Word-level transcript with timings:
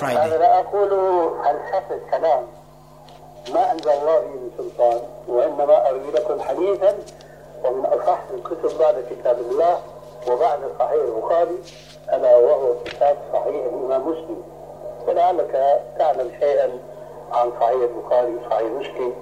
Friday. 0.00 0.16
هذا 0.16 0.38
لا 0.38 0.58
أقوله 0.60 1.30
فلسفة 1.44 2.00
كلام 2.10 2.46
ما 3.54 3.72
أنزل 3.72 3.90
الله 3.90 4.20
به 4.20 4.26
من 4.26 4.50
سلطان 4.58 5.00
وإنما 5.28 5.88
أروي 5.88 6.10
لكم 6.14 6.40
حديثا 6.40 6.98
ومن 7.64 7.84
أصح 7.86 8.18
الكتب 8.34 8.78
بعد 8.78 9.04
كتاب 9.10 9.38
الله 9.38 9.78
وبعد 10.28 10.58
صحيح 10.78 11.02
البخاري 11.02 11.58
ألا 12.12 12.36
وهو 12.36 12.74
كتاب 12.84 13.16
صحيح 13.32 13.64
الإمام 13.64 14.08
مسلم. 14.08 14.42
ولعلك 15.08 15.82
تعلم 15.98 16.30
شيئا 16.40 16.70
عن 17.32 17.52
صحيح 17.60 17.76
البخاري 17.90 18.36
وصحيح 18.36 18.62
مسلم 18.62 19.14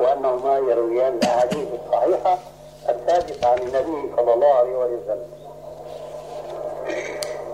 وأنهما 0.00 0.58
يرويان 0.58 1.14
الأحاديث 1.14 1.68
الصحيحة 1.84 2.38
الثابتة 2.88 3.48
عن 3.48 3.58
النبي 3.58 4.12
صلى 4.16 4.34
الله 4.34 4.54
عليه 4.54 4.76
وسلم. 4.76 5.26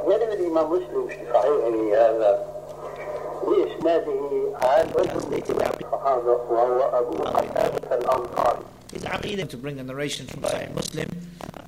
يروي 0.06 0.32
الإمام 0.32 0.70
مسلم 0.72 1.06
في 1.08 1.32
صحيحه 1.32 2.08
هذا 2.08 2.47
بإسناده 3.48 4.20
عن 4.62 4.86
الصحابة 5.80 6.32
وهو 6.50 6.80
أبو 6.98 7.22
قتادة 7.22 7.96
الأنصاري 7.98 8.62
His 8.92 9.04
aqidah 9.04 9.46
to 9.50 9.56
bring 9.58 9.78
a 9.78 9.82
narration 9.84 10.26
from 10.26 10.40
Sahih 10.42 10.72
Muslim 10.74 11.08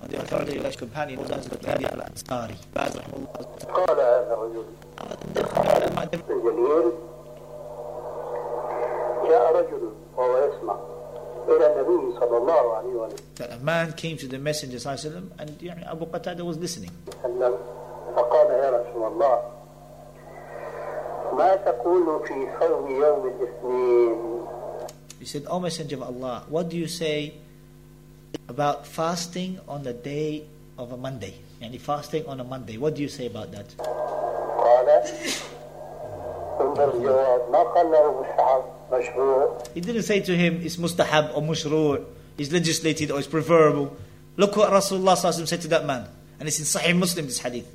on 0.02 0.09
the 0.09 0.16
authority 0.23 0.57
of 0.57 0.65
his 0.65 0.77
companion 0.77 1.21
Moses 1.21 1.47
al-Ansari. 1.85 2.57
Baz. 2.73 2.97
قال 2.97 4.01
هذا 4.01 4.35
الرجل 4.35 4.65
الجليل 6.30 6.93
جاء 9.29 9.57
رجل 9.57 9.93
وهو 10.16 10.37
يسمع 10.49 10.77
إلى 11.49 11.66
النبي 11.66 12.19
صلى 12.21 12.37
الله 12.37 12.77
عليه 12.77 13.16
That 13.37 13.52
a 13.52 13.59
man 13.59 13.93
came 13.93 14.16
to 14.16 14.27
the 14.27 14.38
Messenger 14.38 14.79
sallallahu 14.79 15.30
and 15.38 15.51
يعني, 15.62 15.87
Abu 15.91 16.07
Qatada 16.07 16.41
was 16.41 16.57
listening. 16.59 16.91
وسلم 17.07 17.55
فقال 18.16 18.51
يا 18.51 18.71
رسول 18.71 19.12
الله 19.12 19.60
ما 21.33 21.57
تقول 21.57 22.27
في 22.27 22.48
صوم 22.61 22.91
يوم 22.91 23.23
الاثنين 23.27 24.41
said, 25.24 25.46
O 25.46 25.60
Messenger 25.60 25.96
of 25.96 26.02
Allah, 26.02 26.45
what 26.49 26.68
do 26.68 26.77
you 26.77 26.88
say 26.88 27.35
about 28.49 28.87
fasting 28.87 29.60
on 29.68 29.82
the 29.82 29.93
day 29.93 30.45
of 30.79 30.93
a 30.93 30.96
Monday? 30.96 31.35
Any 31.63 31.79
fasting 31.79 32.27
on 32.27 32.40
a 32.40 32.45
Monday, 32.45 32.79
what 32.79 32.96
do 32.96 33.02
you 33.02 33.09
say 33.09 33.27
about 33.27 33.52
that? 33.52 33.68
He 39.74 39.80
didn't 39.80 40.02
say 40.02 40.21
to 40.21 40.37
him, 40.37 40.60
it's 40.62 40.77
mustahab 40.77 41.37
or 41.37 41.43
mashru', 41.43 42.05
it's 42.38 42.51
legislated 42.51 43.10
or 43.10 43.18
it's 43.18 43.29
preferable. 43.29 43.96
Look 44.37 44.57
what 44.57 44.73
Rasulullah 44.73 45.16
said 45.16 45.60
to 45.60 45.68
that 45.68 45.87
man. 45.87 46.09
And 46.40 46.49
it's 46.49 46.59
in 46.59 46.65
Sahih 46.65 46.96
Muslim, 46.96 47.27
this 47.27 47.38
hadith. 47.38 47.68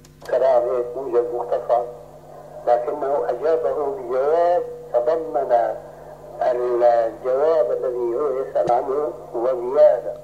لكنه 2.65 3.14
أجابه 3.44 3.96
بجواب 3.96 4.62
تضمن 4.92 5.52
الجواب 6.42 7.70
الذي 7.72 8.14
هو 8.16 8.40
يسأل 8.42 8.72
عنه 8.72 9.12
وزيادة 9.34 10.14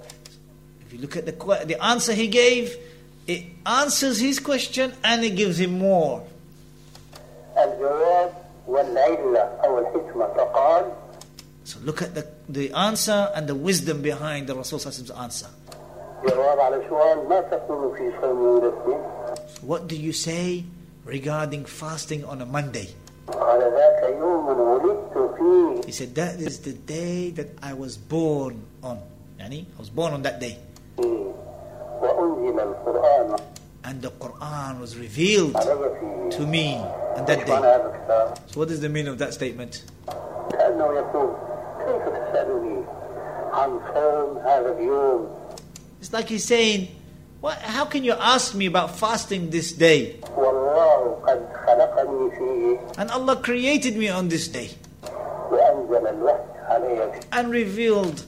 If 0.89 0.93
you 0.93 0.99
look 1.01 1.17
at 1.17 1.27
the, 1.27 1.33
que- 1.33 1.65
the 1.67 1.83
answer 1.85 2.13
he 2.13 2.29
gave, 2.29 2.77
it 3.27 3.43
answers 3.67 4.19
his 4.21 4.39
question 4.39 4.93
and 5.05 5.25
it 5.25 5.35
gives 5.37 5.59
him 5.61 5.79
more. 5.79 6.23
الجواب 7.59 8.33
والعلة 8.69 9.41
أو 9.41 9.79
الحكمة 9.79 10.27
فقال 10.27 10.85
So 11.65 11.79
look 11.85 12.01
at 12.03 12.15
the, 12.15 12.25
the 12.49 12.73
answer 12.73 13.31
and 13.35 13.49
the 13.49 13.55
wisdom 13.55 14.01
behind 14.03 14.47
the 14.47 14.55
Rasul's 14.55 14.87
answer. 15.11 15.49
جواب 16.29 16.61
على 16.61 16.83
سؤال 16.89 17.29
ما 17.29 17.41
تقول 17.41 17.97
في 17.97 18.13
صوم 18.23 18.45
يوم 18.45 18.57
الاثنين 18.57 19.01
So 19.55 19.61
what 19.67 19.89
do 19.89 19.97
you 19.97 20.13
say 20.13 20.65
regarding 21.05 21.65
fasting 21.65 22.25
on 22.25 22.41
a 22.41 22.47
Monday? 22.47 22.89
He 25.86 25.92
said, 25.92 26.16
that 26.16 26.40
is 26.40 26.60
the 26.60 26.74
day 26.74 27.32
that 27.32 27.48
I 27.62 27.74
was 27.74 27.98
born 27.98 28.62
on. 28.84 29.00
Yani, 29.40 29.66
I 29.76 29.80
was 29.80 29.90
born 29.90 30.14
on 30.14 30.22
that 30.24 30.40
day. 30.40 30.58
And 33.84 34.02
the 34.02 34.12
Quran 34.12 34.80
was 34.80 34.96
revealed 34.98 35.54
to 35.54 36.46
me 36.48 36.76
on 36.76 37.26
that 37.26 37.46
day. 37.46 37.58
So 38.48 38.60
what 38.60 38.70
is 38.70 38.80
the 38.82 38.90
meaning 38.90 39.10
of 39.12 39.18
that 39.20 39.34
statement? 39.34 39.84
It's 46.00 46.14
like 46.14 46.30
he's 46.30 46.46
saying, 46.46 46.88
what, 47.42 47.58
how 47.58 47.86
can 47.86 48.04
you 48.04 48.14
ask 48.14 48.54
me 48.54 48.68
about 48.68 48.98
fasting 48.98 49.50
this 49.50 49.72
day? 49.72 50.20
And 52.99 53.11
Allah 53.11 53.37
created 53.37 53.97
me 53.97 54.09
on 54.09 54.29
this 54.29 54.49
day 54.49 54.71
وأنزل 55.51 56.07
الوحي 56.07 56.45
علي 56.69 57.23
and 57.33 57.51
revealed 57.51 58.25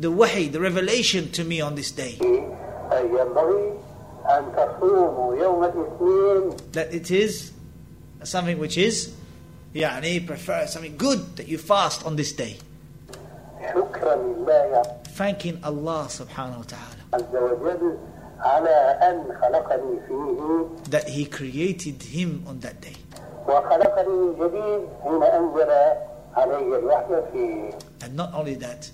the 0.00 0.10
wahi, 0.10 0.48
the 0.48 0.60
revelation 0.60 1.30
to 1.32 1.44
me 1.44 1.60
on 1.60 1.74
this 1.74 1.90
day. 1.90 2.16
فيه 2.18 2.56
أي 2.92 3.06
ينبغي 3.06 3.78
أن 4.26 4.52
تصوموا 4.56 5.36
يوم 5.36 5.64
الاثنين 5.64 6.72
That 6.72 6.92
it 6.94 7.10
is 7.10 7.52
something 8.24 8.58
which 8.58 8.78
is, 8.78 9.12
يعني, 9.74 10.26
prefer 10.26 10.66
something 10.66 10.96
good 10.96 11.36
that 11.36 11.48
you 11.48 11.58
fast 11.58 12.04
on 12.06 12.16
this 12.16 12.32
day. 12.32 12.56
شكرا 13.74 14.16
لله 14.16 14.82
Thanking 15.16 15.60
Allah 15.62 16.06
subhanahu 16.08 16.58
wa 16.58 16.64
ta'ala 16.66 17.02
عز 17.12 17.36
وجل 17.36 17.98
على 18.40 18.98
أن 19.02 19.24
خلقني 19.40 20.00
فيه 20.08 20.90
that 20.90 21.08
He 21.10 21.26
created 21.26 22.02
him 22.02 22.44
on 22.46 22.60
that 22.60 22.80
day. 22.80 22.96
وخلقني 23.48 24.08
من 24.08 24.34
جديد 24.38 24.88
حين 25.02 25.22
أنزل 25.22 25.70
علي 26.34 26.78
الوحي 26.78 27.22
فيه 27.32 27.70
And 28.04 28.16
not 28.16 28.32
only 28.34 28.54
that, 28.56 28.90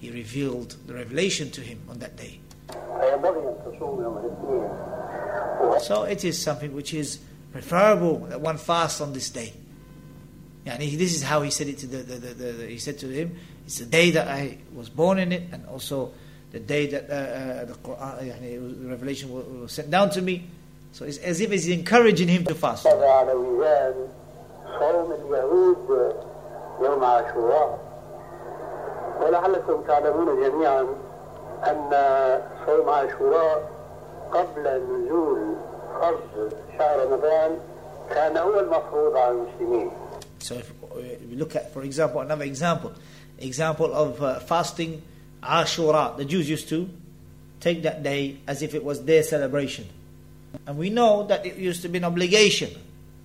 He 0.00 0.10
revealed 0.10 0.76
the 0.86 0.94
revelation 0.94 1.50
to 1.50 1.60
him 1.60 1.78
on 1.90 1.98
that 1.98 2.16
day. 2.16 2.40
فينبغي 2.68 3.38
أن 3.48 3.56
تصوم 3.66 4.02
يوم 4.02 4.18
الاثنين 4.18 5.80
So 5.82 6.04
it 6.04 6.24
is 6.24 6.40
something 6.40 6.74
which 6.74 6.94
is 6.94 7.18
preferable 7.52 8.18
that 8.30 8.40
one 8.40 8.56
fasts 8.56 9.00
on 9.00 9.12
this 9.12 9.28
day. 9.30 9.52
Yani 10.66 10.96
this 10.96 11.14
is 11.14 11.22
how 11.22 11.42
he 11.42 11.50
said 11.50 11.68
it 11.68 11.78
to 11.78 11.86
the, 11.86 11.98
the, 11.98 12.14
the, 12.14 12.34
the, 12.34 12.52
the- 12.52 12.66
he 12.68 12.78
said 12.78 12.98
to 12.98 13.08
him, 13.08 13.36
it's 13.66 13.78
the 13.78 13.84
day 13.86 14.10
that 14.12 14.28
I 14.28 14.58
was 14.74 14.88
born 14.88 15.18
in 15.18 15.32
it, 15.32 15.42
and 15.52 15.66
also 15.66 16.12
the 16.52 16.60
day 16.60 16.86
that 16.86 17.10
uh, 17.10 17.14
uh, 17.14 17.64
the 17.66 17.74
Quran, 17.74 18.22
yani, 18.30 18.54
it 18.54 18.60
was- 18.62 18.78
the 18.78 18.88
revelation 18.88 19.30
was, 19.32 19.44
was 19.46 19.72
sent 19.72 19.90
down 19.90 20.10
to 20.10 20.22
me. 20.22 20.46
So 20.94 21.04
it's 21.04 21.18
as 21.18 21.40
if 21.40 21.50
he's 21.50 21.68
encouraging 21.68 22.28
him 22.28 22.44
to 22.44 22.54
fast. 22.54 22.86
هذا 22.86 23.06
على 23.06 23.32
وزان 23.32 23.94
صوم 24.80 25.12
اليهود 25.12 26.14
يوم 26.82 27.04
عاشوراء 27.04 27.78
ولعلكم 29.20 29.82
تعلمون 29.82 30.42
جميعا 30.42 30.86
أن 31.64 31.90
صوم 32.66 32.88
عاشوراء 32.88 33.70
قبل 34.32 34.62
نزول 34.62 35.54
فرض 36.00 36.52
شهر 36.78 37.06
رمضان 37.06 37.58
كان 38.10 38.36
هو 38.36 38.60
المفروض 38.60 39.16
على 39.16 39.30
المسلمين 39.30 39.90
So 40.40 40.54
if 40.54 40.70
uh, 40.70 40.96
we 41.28 41.36
look 41.36 41.54
at, 41.54 41.72
for 41.72 41.82
example, 41.82 42.22
another 42.22 42.44
example, 42.44 42.92
example 43.38 43.92
of 43.92 44.22
uh, 44.22 44.40
fasting 44.40 45.02
Ashura, 45.42 46.16
the 46.16 46.24
Jews 46.24 46.48
used 46.48 46.68
to 46.70 46.88
take 47.60 47.82
that 47.82 48.02
day 48.02 48.38
as 48.46 48.62
if 48.62 48.74
it 48.74 48.82
was 48.82 49.04
their 49.04 49.22
celebration. 49.22 49.86
And 50.66 50.76
we 50.78 50.90
know 50.90 51.26
that 51.26 51.46
it 51.46 51.56
used 51.56 51.82
to 51.82 51.88
be 51.88 51.98
an 51.98 52.04
obligation 52.04 52.70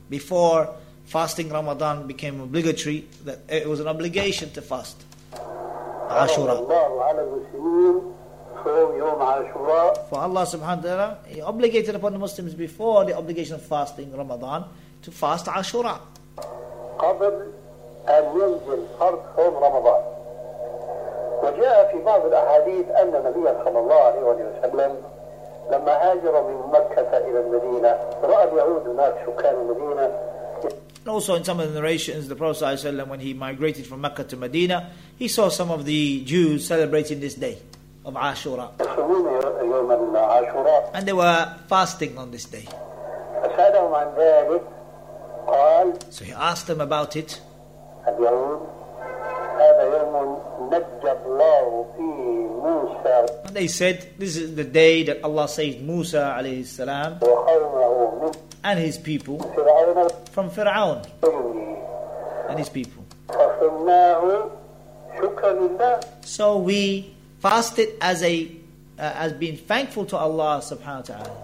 before 0.10 0.70
fasting 1.06 1.50
Ramadan 1.50 2.08
became 2.08 2.40
obligatory, 2.42 3.08
that 3.26 3.40
it 3.50 3.68
was 3.68 3.80
an 3.80 3.88
obligation 3.88 4.50
to 4.52 4.62
fast 4.62 4.98
فرض 5.34 6.28
Ashura. 6.30 6.60
الله 6.60 7.04
على 7.04 7.22
المسلمين 7.22 8.02
صوم 8.64 8.98
يوم 8.98 9.22
عاشوراء 9.22 10.10
For 10.10 10.20
Allah 10.20 10.44
subhanahu 10.46 10.78
wa 10.78 10.84
ta'ala, 10.84 11.18
He 11.28 11.42
obligated 11.42 11.96
upon 11.96 12.14
the 12.14 12.20
Muslims 12.20 12.54
before 12.54 13.06
the 13.06 13.18
obligation 13.18 13.56
of 13.56 13.62
fasting 13.64 14.16
Ramadan 14.16 14.66
to 15.04 15.12
fast 15.12 15.46
Ashura. 15.48 16.00
قبل 17.00 17.52
أن 18.08 18.24
ينزل 18.38 18.86
فرض 19.00 19.20
صوم 19.36 19.54
رمضان 19.56 20.02
وجاء 21.44 21.92
في 21.92 22.04
بعض 22.06 22.26
الأحاديث 22.26 22.86
أن 22.90 23.16
النبي 23.16 23.64
صلى 23.66 23.80
الله 23.80 23.96
عليه 23.96 24.22
وسلم 24.22 24.96
لما 25.72 25.92
هاجر 26.12 26.44
من 26.48 26.72
مكة 26.72 27.18
إلى 27.18 27.40
المدينة 27.40 27.96
رأى 28.24 28.44
اليهود 28.52 28.88
هناك 28.88 29.16
سكان 29.28 29.56
المدينة 29.56 30.12
And 31.06 31.12
also 31.12 31.36
in 31.36 31.44
some 31.44 31.60
of 31.60 31.72
the 31.72 31.80
narrations, 31.80 32.28
the 32.28 32.36
Prophet 32.36 32.64
ﷺ, 32.64 33.08
when 33.08 33.20
he 33.20 33.32
migrated 33.36 33.86
from 33.86 34.02
Mecca 34.02 34.24
to 34.24 34.36
Medina, 34.38 34.90
he 35.18 35.28
saw 35.28 35.50
some 35.50 35.70
of 35.70 35.86
the 35.86 36.24
Jews 36.26 36.66
celebrating 36.66 37.20
this 37.20 37.36
day 37.36 37.60
of 38.04 38.16
Ashura. 38.16 38.72
يصومون 38.80 39.42
يوم 39.62 40.16
عاشوراء 40.18 40.92
And 40.96 41.08
they 41.08 41.14
were 41.14 41.56
fasting 41.68 42.18
on 42.18 42.32
this 42.32 42.46
day. 42.46 42.68
فسألهم 43.44 43.94
عن 43.94 44.14
ذلك 44.18 44.62
قال 45.48 45.94
So 46.12 46.26
he 46.26 46.32
asked 46.34 46.66
them 46.68 46.82
about 46.82 47.16
it. 47.16 47.40
And 53.47 53.55
they 53.57 53.67
said, 53.67 54.09
this 54.19 54.37
is 54.37 54.55
the 54.55 54.65
day 54.65 55.03
that 55.05 55.23
Allah 55.25 55.49
saved 55.49 55.83
Musa 55.83 56.35
and 56.39 56.47
his 58.79 58.99
people 58.99 59.39
from 60.33 60.51
Fir'aun 60.51 61.07
and 62.49 62.59
his 62.59 62.69
people. 62.69 63.05
So 66.23 66.59
we 66.59 67.15
fasted 67.41 67.89
as 68.01 68.23
a 68.23 68.51
uh, 68.99 69.13
as 69.17 69.33
being 69.33 69.57
thankful 69.57 70.05
to 70.07 70.17
Allah 70.17 70.61
subhanahu 70.63 71.09
wa 71.09 71.17
ta'ala. 71.17 71.37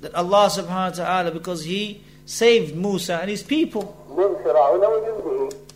That 0.00 0.14
Allah 0.14 0.48
subhanahu 0.50 0.90
wa 0.98 1.04
ta'ala 1.04 1.30
because 1.30 1.64
he 1.64 2.02
saved 2.26 2.76
Musa 2.76 3.20
and 3.22 3.30
his 3.30 3.42
people 3.42 3.96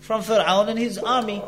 from 0.00 0.22
Fir'aun 0.22 0.68
and 0.68 0.78
his 0.78 0.98
army. 0.98 1.40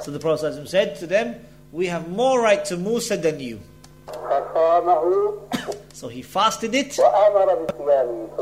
So 0.00 0.10
the 0.10 0.18
Prophet 0.20 0.68
said 0.68 0.96
to 0.96 1.06
them, 1.06 1.36
We 1.72 1.86
have 1.86 2.10
more 2.10 2.40
right 2.40 2.64
to 2.66 2.76
Musa 2.76 3.16
than 3.16 3.40
you. 3.40 3.60
so 5.92 6.08
he 6.08 6.20
fasted 6.22 6.74
it 6.74 6.98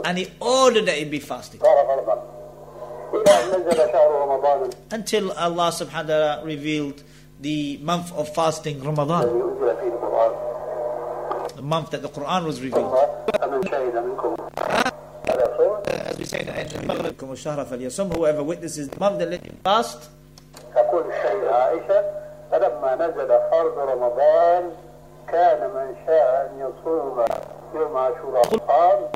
and 0.05 0.19
he 0.19 0.27
ordered 0.41 0.87
that 0.87 0.99
it 0.99 1.11
be 1.11 1.21
fasted. 1.21 1.61
Until 4.91 5.33
Allah 5.33 5.69
subhanahu 5.71 5.93
wa 5.93 6.03
ta'ala 6.03 6.45
revealed 6.45 7.03
the 7.41 7.77
month 7.79 8.13
of 8.13 8.33
fasting, 8.35 8.83
Ramadan 8.83 9.29
month 11.62 11.92
that 11.92 12.02
the 12.02 12.10
Quran 12.10 12.46
was 12.46 12.62
revealed. 12.62 12.94
فمن 13.42 13.62
شهد 13.70 13.96
منكم 13.96 14.36
هذا 15.30 15.58
صوم 15.58 15.78
As 16.10 16.18
we 16.18 16.26
say 16.26 16.40
in 16.42 16.88
Maghrib, 16.88 17.18
الشهر 17.24 17.66
فليصم 17.66 18.14
whoever 18.14 18.44
witnesses 18.44 18.90
the 18.90 19.00
month 19.00 19.20
that 19.20 19.30
let 19.30 19.44
him 19.46 19.58
fast. 19.64 20.10
تقول 20.76 21.04
السيدة 21.12 21.56
عائشة 21.56 22.04
فلما 22.52 22.96
نزل 22.96 23.28
فرض 23.52 23.78
رمضان 23.78 24.72
كان 25.28 25.60
من 25.70 25.96
شاء 26.06 26.52
أن 26.52 26.60
يصوم 26.60 27.26
يوم 27.76 27.98
عاشوراء 27.98 28.58
قام 28.58 29.10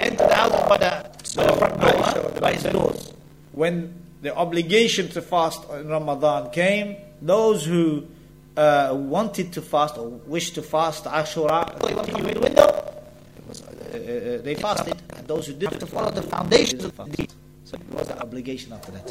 Enter 0.00 0.26
the 0.26 0.34
house 0.34 0.68
by 0.68 0.78
the, 0.78 1.10
by 1.36 1.44
the 1.44 1.52
front 1.52 2.14
door, 2.14 2.40
by 2.40 2.52
his 2.54 2.62
doors. 2.64 3.12
When 3.52 3.94
the 4.22 4.34
obligation 4.34 5.08
to 5.08 5.20
fast 5.22 5.68
in 5.70 5.88
Ramadan 5.88 6.50
came, 6.50 6.96
those 7.20 7.64
who 7.64 8.06
uh, 8.57 8.93
wanted 8.93 9.51
to 9.53 9.61
fast 9.61 9.97
or 9.97 10.07
wished 10.27 10.55
to 10.55 10.61
fast 10.61 11.05
Ashura, 11.05 11.79
they. 11.81 11.93
Was, 13.47 13.61
uh, 13.61 14.41
they 14.43 14.55
fasted, 14.55 14.95
and 15.15 15.27
those 15.27 15.47
who 15.47 15.53
didn't 15.53 15.79
to 15.79 15.85
follow 15.85 16.11
the 16.11 16.21
foundations 16.23 16.83
of 16.83 16.95
the 16.97 17.27
So 17.65 17.75
it 17.77 17.93
was 17.93 18.07
the 18.07 18.19
obligation 18.21 18.73
after 18.73 18.91
that. 18.91 19.07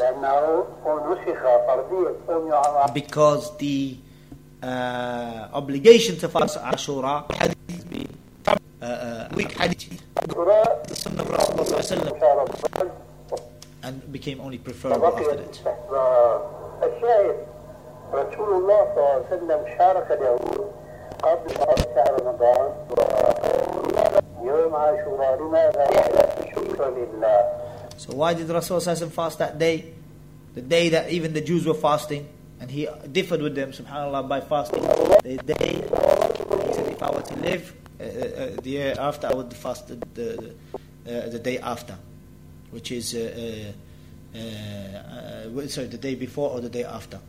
Because 2.95 3.57
the 3.59 3.97
uh, 4.63 5.49
obligation 5.53 6.17
to 6.19 6.29
fast 6.29 6.59
Ashura 6.59 7.31
had 7.35 7.55
been 7.67 8.09
uh, 8.47 8.85
uh, 8.85 9.29
weak 9.35 9.55
and 13.85 14.13
became 14.13 14.41
only 14.41 14.59
preferable 14.59 15.07
after 15.07 15.37
that. 15.37 15.61
الاستحباب 18.14 18.28
الشاهد 18.28 18.34
رسول 18.34 18.54
الله 18.62 18.86
صلى 18.86 18.98
الله 18.98 19.10
عليه 19.10 19.26
وسلم 19.28 19.78
شارك 19.78 20.12
اليهود 20.12 20.72
قبل 21.24 21.50
شهر 21.96 22.22
رمضان 22.22 22.72
يوم 24.44 24.76
عاشوراء 24.76 25.42
لماذا؟ 25.42 25.88
شكرا 26.56 26.90
لله 26.90 27.60
So 27.98 28.16
why 28.16 28.34
did 28.34 28.48
Rasul 28.50 28.78
Sallallahu 28.80 29.12
fast 29.12 29.40
that 29.40 29.60
day? 29.60 29.94
The 30.56 30.62
day 30.62 30.88
that 30.90 31.10
even 31.12 31.34
the 31.34 31.42
Jews 31.42 31.66
were 31.66 31.74
fasting, 31.74 32.28
and 32.62 32.72
he 32.72 32.88
differed 33.12 33.42
with 33.42 33.56
them, 33.56 33.72
subhanAllah, 33.72 34.28
by 34.28 34.40
fasting. 34.40 34.84
The 34.84 35.38
day, 35.54 35.74
he 35.76 36.74
said, 36.74 36.88
if 36.88 37.04
I 37.04 37.12
were 37.12 37.22
to 37.22 37.36
live 37.36 37.74
uh, 38.00 38.04
uh, 38.04 38.62
the 38.62 38.70
year 38.70 38.96
after, 38.98 39.28
I 39.28 39.34
would 39.34 39.54
fast 39.54 39.90
the, 39.90 39.96
the, 40.14 40.30
uh, 41.06 41.30
the 41.30 41.40
day 41.40 41.58
after, 41.60 41.96
which 42.72 42.92
is, 42.94 43.14
uh, 43.14 43.74
uh, 44.34 44.40
uh, 44.40 45.60
uh, 45.60 45.68
sorry, 45.68 45.88
the 45.88 45.98
day 45.98 46.16
before 46.16 46.52
or 46.52 46.62
the 46.62 46.70
day 46.70 46.86
after. 46.86 47.20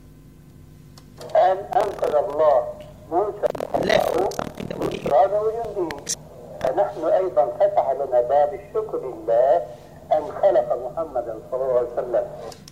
أن 1.37 1.56
أنقذ 1.77 2.15
الله 2.15 2.59
موسى 3.11 3.47
Left 3.85 4.09
something 4.15 4.67
that 4.69 4.79
would 4.79 4.91
get 4.91 5.03
you. 5.03 5.11
فرعون 5.11 5.32
وجنده 5.47 5.97
فنحن 6.62 7.05
أيضا 7.05 7.44
فتح 7.61 7.91
لنا 7.93 8.21
باب 8.21 8.50
الشكر 8.55 8.99
لله 9.00 9.62
أن 10.12 10.23
خلق 10.43 10.69
محمدا 10.91 11.35
صلى 11.50 11.62
الله 11.62 11.79
عليه 11.79 11.93
وسلم 11.93 12.25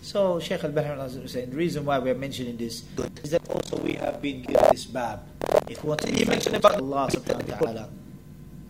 So 0.03 0.39
Sheikh 0.41 0.65
Al-Bahri 0.65 0.97
was 0.99 1.33
saying 1.33 1.51
the 1.51 1.57
reason 1.57 1.85
why 1.85 1.99
we 1.99 2.11
are 2.11 2.15
mentioning 2.15 2.57
this 2.57 2.83
is 3.23 3.31
that 3.31 3.43
also 3.51 3.77
we 3.83 3.93
have 3.95 4.21
been 4.23 4.43
given 4.43 4.63
this 4.71 4.87
bab. 4.87 5.21
If 5.69 5.85
we 5.85 5.89
want 5.91 6.01
to 6.01 6.27
mention 6.27 6.55
about 6.55 6.77
Allah 6.81 7.09
subhanahu 7.13 7.49
wa 7.49 7.57
ta'ala, 7.61 7.89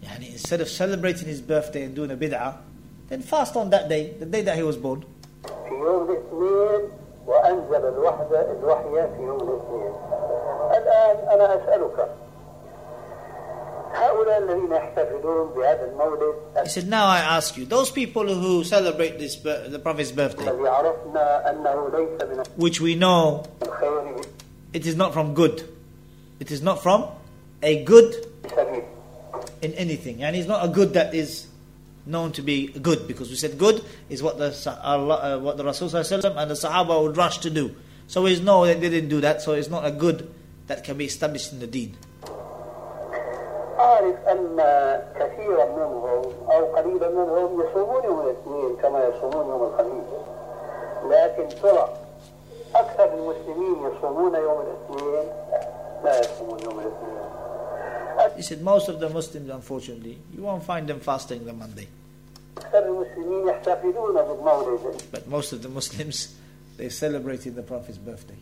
yani 0.02 0.32
instead 0.32 0.61
of 0.61 0.69
celebrating 0.69 1.29
his 1.29 1.40
birthday 1.40 1.85
and 1.85 1.94
doing 1.94 2.11
a 2.11 2.17
bid'ah, 2.17 2.56
then 3.08 3.23
fast 3.23 3.55
on 3.56 3.70
that 3.70 3.88
day, 3.88 4.14
the 4.19 4.26
day 4.26 4.43
that 4.43 4.56
he 4.56 4.62
was 4.62 4.76
born. 4.76 5.05
في 5.69 5.75
يوم 5.75 6.11
الاثنين 6.11 6.90
وأنزل 7.26 7.88
الوحدة 7.88 8.52
الوحي 8.52 9.08
في 9.17 9.23
يوم 9.23 9.40
الاثنين 9.40 9.93
الآن 10.82 11.29
أنا 11.35 11.64
أسألك 11.64 12.08
هؤلاء 13.93 14.38
الذين 14.38 14.73
يحتفلون 14.73 15.49
بهذا 15.56 15.85
المولد 15.90 16.35
He 16.64 16.69
said, 16.69 16.88
now 16.88 17.06
I 17.06 17.19
ask 17.20 17.56
you, 17.56 17.64
those 17.64 17.90
people 17.90 18.26
who 18.26 18.64
celebrate 18.64 19.19
this 19.19 19.37
bir- 19.37 19.69
the 19.69 19.79
Prophet's 19.79 20.12
birthday, 20.12 20.44
الذي 20.49 20.69
عرفنا 20.69 21.50
أنه 21.50 21.88
ليس 21.93 22.23
من 22.23 22.44
which 22.56 22.81
we 22.81 22.94
know 22.94 23.43
الخير 23.62 24.25
it 24.75 24.87
is 24.87 24.96
not 24.96 25.12
from 25.14 25.35
good, 25.35 25.62
it 26.40 26.50
is 26.50 26.62
not 26.62 26.82
from 26.82 27.05
a 27.62 27.85
good 27.85 28.14
سبيل 28.56 28.82
in 29.62 29.73
anything, 29.75 30.23
and 30.23 30.37
it's 30.37 30.49
not 30.49 30.64
a 30.64 30.69
good 30.69 30.93
that 30.94 31.14
is 31.14 31.46
known 32.06 32.32
to 32.32 32.43
be 32.43 32.69
good 32.69 33.06
because 33.06 33.29
we 33.29 33.37
said 33.37 33.58
good 33.58 33.85
is 34.08 34.23
what 34.23 34.38
the 34.38 34.52
Sa- 34.52 34.79
Allah, 34.82 35.37
uh, 35.37 35.38
what 35.38 35.56
the 35.56 35.64
Rasul 35.64 35.88
Sallallahu 35.88 36.08
Alaihi 36.08 36.23
Wasallam 36.32 36.37
and 36.43 36.50
the 36.50 36.55
Sahaba 36.55 37.02
would 37.02 37.17
rush 37.17 37.38
to 37.38 37.50
do. 37.50 37.75
So 38.06 38.23
we 38.23 38.40
know 38.40 38.64
that 38.64 38.81
they 38.81 38.88
didn't 38.88 39.11
do 39.11 39.20
that, 39.20 39.43
so 39.43 39.52
it's 39.52 39.69
not 39.69 39.85
a 39.85 39.90
good 39.90 40.31
that 40.69 40.85
can 40.85 40.96
be 40.96 41.05
established 41.05 41.52
in 41.52 41.61
the 41.61 41.67
deen. 41.67 41.96
أعرف 43.79 44.17
أن 44.29 44.56
كثيرا 45.20 45.64
منهم 45.64 46.23
أو 46.50 46.64
قليلا 46.76 47.08
منهم 47.11 47.61
يصومون 47.62 48.05
يوم 48.05 48.20
الاثنين 48.20 48.76
كما 48.82 49.05
يصومون 49.08 49.46
يوم 49.49 49.62
الخميس 49.62 50.11
لكن 51.11 51.49
ترى 51.62 51.88
أكثر 52.75 53.14
المسلمين 53.14 53.76
يصومون 53.87 54.35
يوم 54.35 54.58
الاثنين 54.67 55.25
لا 56.05 56.20
يصومون 56.20 56.58
يوم 56.64 56.75
الاثنين 56.81 57.19
He 58.37 58.43
said 58.43 58.62
most 58.62 58.88
of 58.88 59.00
the 59.00 59.09
Muslims, 59.09 59.50
unfortunately, 59.50 60.18
you 60.35 60.42
won't 60.42 60.62
find 60.64 60.87
them 60.88 61.00
fasting 61.00 61.45
the 61.45 61.52
Monday, 61.52 61.88
أكثر 62.57 62.78
المسلمين 62.87 63.49
يحتفلون 63.49 64.14
بالمولد 64.23 65.02
but 65.12 65.28
most 65.28 65.52
of 65.52 65.62
the 65.62 65.68
Muslims 65.68 66.35
they 66.76 66.88
celebrating 66.88 67.54
the 67.54 67.62
Prophet's 67.62 67.99
birthday 67.99 68.38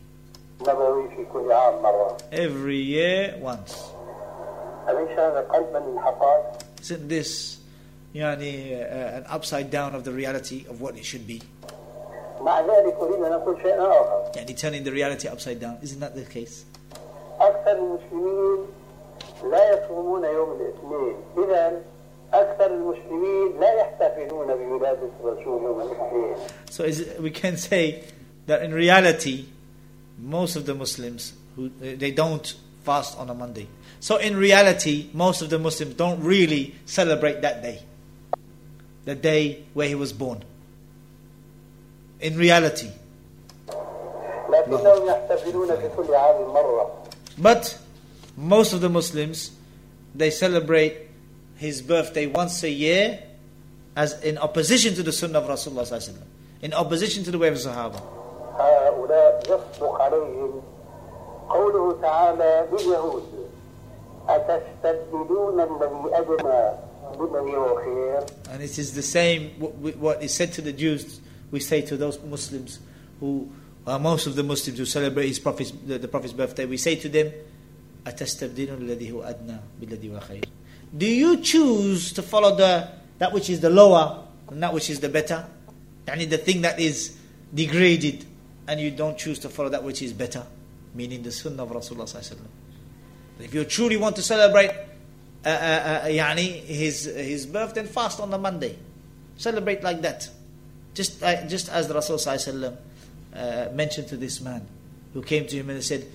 النبوي 0.61 1.09
في 1.15 1.25
كل 1.33 1.51
عام 1.51 1.81
مرة 1.83 2.17
every 2.31 2.81
year 2.81 3.35
once. 3.41 3.73
أليس 4.89 5.19
هذا 5.19 5.47
قلبا 5.53 5.77
للحقائق 5.77 6.57
Isn't 6.81 7.07
this, 7.09 7.57
yani, 8.13 8.73
uh, 8.73 9.17
an 9.17 9.25
upside 9.27 9.69
down 9.69 9.93
of 9.95 10.03
the 10.03 10.11
reality 10.11 10.65
of 10.69 10.79
what 10.81 10.95
it 10.95 11.05
should 11.05 11.27
be? 11.27 11.41
مع 12.41 12.61
ذلك 12.61 12.95
أريد 13.01 13.23
أن 13.23 13.31
أقول 13.31 13.61
شيئا 13.61 13.81
آخر 13.81 14.31
Yani 14.35 14.57
turning 14.57 14.83
the 14.83 14.91
reality 14.91 15.27
upside 15.27 15.59
down. 15.59 15.77
Isn't 15.81 15.99
that 15.99 16.15
the 16.15 16.23
case? 16.23 16.65
أكثر 19.41 19.45
المسلمين 19.45 19.51
لا 19.51 19.85
يصومون 19.85 20.23
يوم 20.23 20.51
الاثنين 20.61 21.15
إذا 21.37 21.81
أكثر 22.33 22.65
المسلمين 22.65 23.59
لا 23.59 23.73
يحتفلون 23.73 24.47
بولادة 24.47 25.09
الرسول 25.23 25.63
يوم 25.63 25.81
الاثنين 25.81 26.35
So 26.69 26.83
is 26.83 26.99
it, 26.99 27.21
we 27.21 27.31
can 27.31 27.57
say 27.57 28.03
that 28.47 28.61
in 28.63 28.73
reality, 28.73 29.45
most 30.17 30.55
of 30.55 30.65
the 30.65 30.73
Muslims 30.75 31.33
who 31.55 31.69
they 31.79 32.11
don't 32.11 32.55
fast 32.83 33.17
on 33.17 33.29
a 33.29 33.33
Monday. 33.33 33.67
So 33.99 34.17
in 34.17 34.37
reality, 34.37 35.09
most 35.13 35.41
of 35.41 35.49
the 35.49 35.59
Muslims 35.59 35.95
don't 35.95 36.21
really 36.23 36.75
celebrate 36.85 37.41
that 37.41 37.61
day, 37.61 37.81
the 39.05 39.15
day 39.15 39.63
where 39.73 39.87
he 39.87 39.95
was 39.95 40.13
born. 40.13 40.43
In 42.19 42.37
reality, 42.37 42.89
لكنهم 44.49 45.07
يحتفلون 45.07 45.67
في 45.67 45.89
كل 45.97 46.15
عام 46.15 46.41
مرة 46.53 46.91
but 47.37 47.77
most 48.35 48.73
of 48.73 48.81
the 48.81 48.89
Muslims 48.89 49.51
they 50.15 50.29
celebrate 50.29 50.97
his 51.57 51.81
birthday 51.81 52.27
once 52.27 52.63
a 52.63 52.69
year, 52.69 53.19
as 53.95 54.21
in 54.23 54.37
opposition 54.37 54.93
to 54.95 55.03
the 55.03 55.11
Sunnah 55.11 55.39
of 55.39 55.49
Rasulullah 55.49 55.81
sallallahu 55.81 56.09
alaihi 56.09 56.13
wasallam, 56.13 56.61
in 56.61 56.73
opposition 56.73 57.23
to 57.23 57.31
the 57.31 57.37
way 57.37 57.47
of 57.49 57.55
the 57.55 57.69
Sahaba. 57.69 58.01
هؤلاء 58.57 59.43
يصدق 59.45 60.01
عليهم 60.01 60.61
قوله 61.49 62.01
تعالى 62.01 62.67
لليهود 62.71 63.23
أتستبدلون 64.29 65.59
الذي 65.59 66.17
أدنى 66.17 66.61
بالذي 67.19 67.55
هو 67.55 67.75
خير 67.75 68.21
And 68.51 68.63
it 68.63 68.77
is 68.77 68.93
the 68.93 69.03
same 69.03 69.51
what, 69.59 69.95
what 69.97 70.23
is 70.23 70.33
said 70.33 70.53
to 70.53 70.61
the 70.61 70.73
Jews, 70.73 71.21
we 71.51 71.59
say 71.59 71.81
to 71.81 71.97
those 71.97 72.19
Muslims 72.23 72.79
who 73.19 73.49
uh, 73.85 73.97
most 73.97 74.27
of 74.27 74.35
the 74.35 74.43
Muslims 74.43 74.77
who 74.79 74.85
celebrate 74.85 75.27
his 75.27 75.39
prophet's, 75.39 75.71
the, 75.71 75.97
the 75.97 76.07
Prophet's 76.07 76.33
birthday, 76.33 76.65
we 76.65 76.77
say 76.77 76.95
to 76.95 77.07
them, 77.07 77.31
أَتَسْتَبْدِلُ 78.05 78.79
الَّذِي 78.79 79.11
هُوَ 79.11 79.23
أَدْنَى 79.23 79.59
بِالَّذِي 79.81 80.11
هُوَ 80.11 80.19
خَيْرٌ 80.21 80.43
Do 80.97 81.05
you 81.05 81.41
choose 81.41 82.13
to 82.13 82.21
follow 82.21 82.55
the 82.55 82.89
that 83.19 83.33
which 83.33 83.49
is 83.49 83.59
the 83.59 83.69
lower 83.69 84.23
and 84.49 84.63
that 84.63 84.73
which 84.73 84.89
is 84.89 84.99
the 84.99 85.09
better? 85.09 85.45
Yani 86.05 86.29
the 86.29 86.37
thing 86.37 86.61
that 86.61 86.79
is 86.79 87.17
degraded 87.53 88.25
and 88.67 88.79
you 88.79 88.91
don't 88.91 89.17
choose 89.17 89.39
to 89.39 89.49
follow 89.49 89.69
that 89.69 89.83
which 89.83 90.01
is 90.01 90.13
better, 90.13 90.45
meaning 90.93 91.23
the 91.23 91.31
sunnah 91.31 91.63
of 91.63 91.69
Rasulullah 91.69 92.03
sallallahu 92.03 92.37
If 93.39 93.53
you 93.53 93.63
truly 93.65 93.97
want 93.97 94.15
to 94.17 94.21
celebrate 94.21 94.71
uh, 95.45 95.49
uh, 95.49 95.51
uh, 95.51 96.05
yani 96.07 96.63
his, 96.65 97.05
his 97.05 97.45
birth, 97.45 97.73
then 97.73 97.87
fast 97.87 98.19
on 98.19 98.29
the 98.29 98.37
Monday. 98.37 98.77
Celebrate 99.37 99.83
like 99.83 100.01
that. 100.01 100.29
Just, 100.93 101.23
uh, 101.23 101.45
just 101.47 101.69
as 101.69 101.87
the 101.87 101.93
Rasul 101.93 102.17
sallallahu 102.17 102.75
uh, 103.33 103.67
mentioned 103.73 104.07
to 104.09 104.17
this 104.17 104.41
man 104.41 104.67
who 105.13 105.21
came 105.21 105.47
to 105.47 105.55
him 105.55 105.69
and 105.69 105.83
said, 105.83 106.05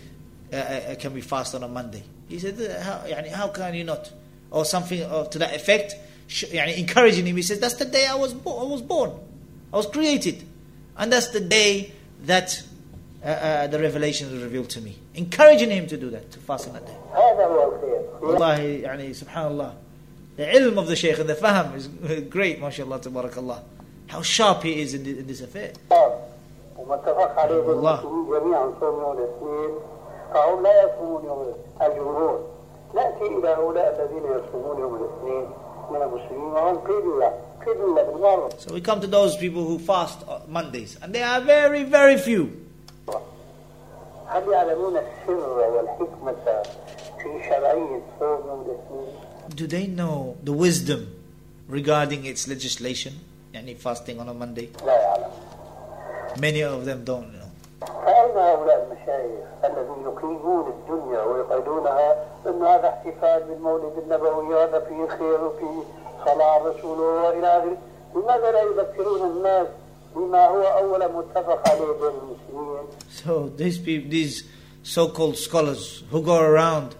uh, 0.52 0.56
uh, 0.56 0.94
can 0.96 1.14
we 1.14 1.20
fast 1.20 1.54
on 1.54 1.62
a 1.62 1.68
Monday? 1.68 2.02
He 2.28 2.38
said, 2.38 2.60
uh, 2.60 2.82
how, 2.82 3.06
يعني, 3.06 3.30
how 3.30 3.48
can 3.48 3.74
you 3.74 3.84
not? 3.84 4.10
Or 4.50 4.64
something 4.64 4.98
to 4.98 5.38
that 5.38 5.54
effect, 5.54 5.96
يعني, 6.28 6.76
encouraging 6.78 7.26
him. 7.26 7.36
He 7.36 7.42
said, 7.42 7.60
that's 7.60 7.74
the 7.74 7.84
day 7.84 8.06
I 8.06 8.14
was, 8.14 8.34
bo- 8.34 8.58
I 8.58 8.64
was 8.70 8.82
born. 8.82 9.12
I 9.72 9.76
was 9.76 9.86
created. 9.86 10.44
And 10.96 11.12
that's 11.12 11.28
the 11.28 11.40
day 11.40 11.92
that 12.24 12.62
uh, 13.24 13.28
uh, 13.28 13.66
the 13.68 13.78
revelation 13.78 14.30
was 14.30 14.42
revealed 14.42 14.68
to 14.70 14.80
me. 14.80 14.98
Encouraging 15.14 15.70
him 15.70 15.86
to 15.86 15.96
do 15.96 16.10
that, 16.10 16.30
to 16.32 16.38
fast 16.38 16.68
on 16.68 16.74
that 16.74 16.86
day. 16.86 16.96
Wallahi, 18.20 18.82
يعني, 18.82 19.14
subhanallah. 19.14 19.74
The 20.36 20.44
ilm 20.44 20.78
of 20.78 20.86
the 20.86 20.96
shaykh 20.96 21.18
and 21.18 21.28
the 21.28 21.34
faham 21.34 21.74
is 21.74 21.88
great, 22.28 22.60
mashallah, 22.60 23.00
tabarakallah. 23.00 23.62
How 24.08 24.22
sharp 24.22 24.62
he 24.62 24.80
is 24.80 24.94
in, 24.94 25.06
in 25.06 25.26
this 25.26 25.40
affair. 25.40 25.72
ومتفق 26.78 27.36
عليه 30.34 30.54
المسلمين 30.54 30.62
جميعا 30.62 30.88
صوم 30.98 31.24
يوم 31.26 31.42
الاثنين 31.42 31.82
فهم 31.82 31.82
لا 31.82 31.84
يصومون 31.84 31.88
يوم 31.88 31.90
الجمهور 31.92 32.46
ناتي 32.94 33.26
الى 33.26 33.48
هؤلاء 33.48 33.86
الذين 34.00 34.24
يصومون 34.24 34.78
يوم 34.80 34.94
الاثنين 34.94 35.46
من 35.90 36.02
المسلمين 36.02 36.52
وهم 36.52 36.78
قله 36.78 37.32
قله 37.66 38.02
بالمره 38.02 38.48
So 38.58 38.72
we 38.74 38.80
come 38.80 39.00
to 39.00 39.06
those 39.06 39.36
people 39.36 39.64
who 39.64 39.78
fast 39.78 40.18
Mondays, 40.48 40.98
and 41.02 41.14
they 41.14 41.22
are 41.22 41.40
very, 41.40 41.84
very 41.84 42.16
few. 42.18 42.48
هل 44.26 44.48
يعلمون 44.52 44.96
السر 44.96 45.48
والحكمة 45.48 46.62
في 47.18 47.44
شرعية 47.48 48.00
صوم 48.20 48.48
يوم 48.48 48.66
الاثنين؟ 48.66 49.14
Do 49.54 49.66
they 49.66 49.86
know 49.86 50.36
the 50.44 50.52
wisdom 50.52 51.00
regarding 51.68 52.24
its 52.24 52.48
legislation? 52.48 53.12
Any 53.54 53.74
fasting 53.74 54.18
on 54.20 54.28
a 54.28 54.34
Monday? 54.34 54.68
لا 54.86 54.92
يعلم 54.92 55.30
Many 56.40 56.62
of 56.62 56.84
them 56.86 57.04
don't 57.04 57.32
know. 57.34 57.35
فأين 57.35 57.35
هؤلاء 58.36 58.86
المشايخ 58.86 59.44
الذين 59.64 60.04
يقيمون 60.04 60.66
الدنيا 60.68 61.22
ويقيدونها 61.22 62.26
أن 62.46 62.62
هذا 62.62 62.88
احتفال 62.88 63.42
بالمولد 63.48 63.92
النبوي 63.98 64.54
وهذا 64.54 64.80
فيه 64.80 65.16
خير 65.18 65.44
وفيه 65.44 65.82
صلاة 66.24 66.56
الرسول 66.56 66.98
وإلى 66.98 67.46
آخره 67.46 67.76
لماذا 68.14 68.52
لا 68.52 68.62
يذكرون 68.62 69.30
الناس 69.30 69.66
بما 70.16 70.46
هو 70.46 70.62
أولا 70.62 71.08
متفق 71.08 71.68
عليه 71.68 71.92
بين 71.92 72.18
المسلمين 72.22 72.86
So 73.10 73.48
these 73.56 73.78
people, 73.78 74.10
these 74.10 74.44
so-called 74.82 75.36
scholars 75.36 76.02
who 76.10 76.22
go 76.22 76.38
around 76.40 76.94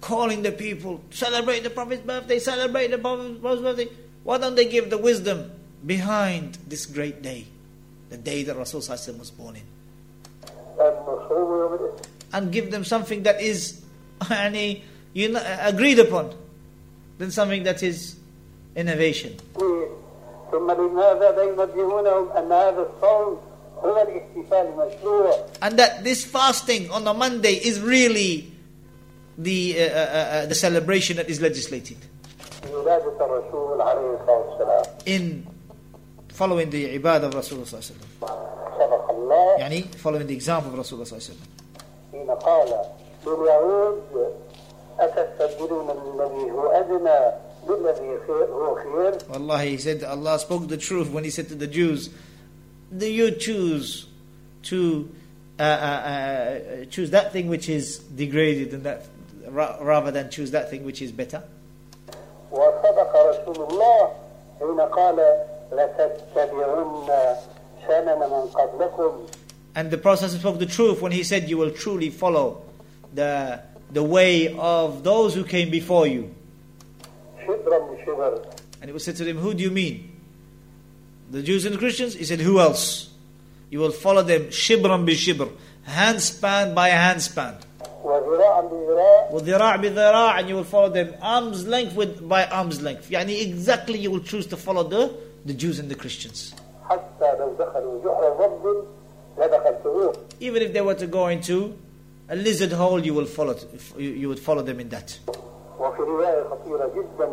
calling 0.00 0.42
the 0.42 0.52
people, 0.52 1.00
celebrate 1.10 1.62
the 1.62 1.70
Prophet's 1.70 2.02
birthday, 2.02 2.38
celebrate 2.38 2.88
the 2.88 2.98
Prophet's 2.98 3.40
birthday. 3.40 3.88
Why 4.24 4.38
don't 4.38 4.54
they 4.54 4.66
give 4.68 4.90
the 4.90 4.98
wisdom 4.98 5.50
behind 5.84 6.58
this 6.66 6.86
great 6.86 7.22
day? 7.22 7.46
The 8.10 8.16
day 8.16 8.42
that 8.44 8.56
Rasul 8.56 8.80
was 8.80 9.30
born 9.30 9.56
in. 9.56 9.62
and 12.33 12.51
give 12.51 12.71
them 12.71 12.83
something 12.83 13.23
that 13.23 13.41
is 13.41 13.81
you 15.13 15.29
know, 15.29 15.39
uh, 15.39 15.57
agreed 15.61 15.99
upon 15.99 16.33
than 17.17 17.31
something 17.31 17.63
that 17.63 17.83
is 17.83 18.17
innovation. 18.75 19.37
And 25.61 25.79
that 25.79 26.03
this 26.03 26.25
fasting 26.25 26.89
on 26.89 27.07
a 27.07 27.13
Monday 27.13 27.53
is 27.53 27.79
really 27.79 28.51
the, 29.37 29.79
uh, 29.79 29.83
uh, 29.83 29.87
uh, 29.87 29.91
uh 29.91 30.45
the 30.47 30.55
celebration 30.55 31.17
that 31.17 31.29
is 31.29 31.41
legislated. 31.41 31.97
In 35.05 35.47
following 36.29 36.69
the 36.69 36.97
ibadah 36.97 37.23
of 37.23 37.33
Rasulullah. 37.33 38.62
sallallahu 38.72 38.78
alaihi 38.78 38.78
wasallam. 38.78 38.78
صدق 38.78 39.10
الله 39.10 39.58
يعني 39.58 39.82
following 39.96 40.26
the 40.26 40.34
example 40.34 40.70
of 40.72 40.78
Rasulullah 40.86 41.06
sallallahu 41.06 41.30
alaihi 41.30 41.30
wasallam. 41.30 41.48
حين 42.12 42.30
قال 42.30 42.68
لليهود 43.26 44.34
أتستبدلون 45.00 45.90
الذي 45.90 46.50
هو 46.50 46.66
أدنى 46.66 47.18
بالذي 47.68 48.18
خير 48.26 48.44
هو 48.44 48.74
خير 48.74 49.18
Wallahi, 49.30 49.70
he 49.70 49.78
said 49.78 50.02
Allah 50.04 50.38
spoke 50.38 50.68
the 50.68 50.76
truth 50.76 51.10
when 51.10 51.24
he 51.24 51.30
said 51.30 51.48
to 51.48 51.54
the 51.54 51.66
Jews, 51.66 52.10
do 52.96 53.06
you 53.06 53.30
choose 53.32 54.06
to 54.64 55.08
uh, 55.58 55.62
uh, 55.62 55.64
uh, 55.64 56.84
choose 56.90 57.10
that 57.10 57.32
thing 57.32 57.48
which 57.48 57.68
is 57.68 57.98
degraded 57.98 58.72
and 58.74 58.82
that 58.84 59.06
ra- 59.48 59.76
rather 59.80 60.10
than 60.10 60.30
choose 60.30 60.50
that 60.52 60.70
thing 60.70 60.84
which 60.84 61.02
is 61.02 61.12
better? 61.12 61.42
وصدق 62.50 63.12
رسول 63.16 63.68
الله 63.70 64.12
حين 64.60 64.80
قال 64.80 65.16
لتتبعن 65.72 66.16
سنن 66.34 66.56
من 66.56 67.36
قبلكم 67.36 67.51
and 69.75 69.89
the 69.89 69.97
Prophet 69.97 70.29
spoke 70.29 70.59
the 70.59 70.65
truth 70.65 71.01
when 71.01 71.11
he 71.11 71.23
said, 71.23 71.49
You 71.49 71.57
will 71.57 71.71
truly 71.71 72.09
follow 72.09 72.63
the, 73.13 73.61
the 73.91 74.03
way 74.03 74.55
of 74.55 75.03
those 75.03 75.33
who 75.33 75.43
came 75.43 75.69
before 75.69 76.07
you. 76.07 76.33
And 78.81 78.89
it 78.89 78.93
was 78.93 79.03
said 79.03 79.15
to 79.17 79.23
them, 79.23 79.37
Who 79.37 79.53
do 79.53 79.63
you 79.63 79.71
mean? 79.71 80.21
The 81.31 81.41
Jews 81.41 81.65
and 81.65 81.73
the 81.73 81.79
Christians? 81.79 82.13
He 82.13 82.25
said, 82.25 82.39
Who 82.39 82.59
else? 82.59 83.09
You 83.69 83.79
will 83.79 83.91
follow 83.91 84.21
them, 84.21 84.43
Shibran 84.47 85.05
bi 85.05 85.13
shibr, 85.13 85.51
handspan 85.87 86.75
by 86.75 86.89
handspan. 86.89 87.59
وذراع 89.31 89.75
بذراع 89.75 90.39
and 90.39 90.49
you 90.49 90.55
will 90.55 90.63
follow 90.63 90.89
them 90.89 91.15
arm's 91.21 91.65
length 91.65 91.95
with 91.95 92.27
by 92.27 92.45
arm's 92.45 92.81
length. 92.81 93.09
يعني 93.09 93.41
exactly 93.41 93.97
you 93.97 94.11
will 94.11 94.19
choose 94.19 94.45
to 94.45 94.57
follow 94.57 94.83
the, 94.83 95.15
the 95.45 95.53
Jews 95.53 95.79
and 95.79 95.89
the 95.89 95.95
Christians. 95.95 96.53
حتى 96.92 97.38
لو 97.38 97.52
دخلوا 97.58 98.00
جحر 98.04 98.28
ضب 98.40 98.84
لدخلتموه 99.38 100.12
Even 100.40 100.62
if 100.62 100.72
they 100.72 100.80
were 100.80 100.94
to 100.94 101.06
go 101.06 101.26
into 101.28 101.76
a 102.28 102.36
lizard 102.36 102.72
hole, 102.72 103.00
you 103.04 103.14
will 103.14 103.26
follow, 103.26 103.54
you, 103.96 104.10
you 104.10 104.28
would 104.28 104.38
follow 104.38 104.62
them 104.62 104.80
in 104.80 104.88
that. 104.90 105.18
وفي 105.80 106.02
رواية 106.02 106.44
خطيرة 106.50 106.86
جدا 106.94 107.28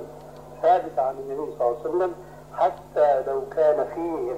ثابتة 0.61 1.01
عن 1.01 1.15
النبي 1.15 1.51
صلى 1.51 1.67
الله 1.67 1.77
عليه 1.79 1.89
وسلم 1.89 2.11
حتى 2.53 3.23
لو 3.27 3.43
كان 3.55 3.85
فيهم 3.95 4.37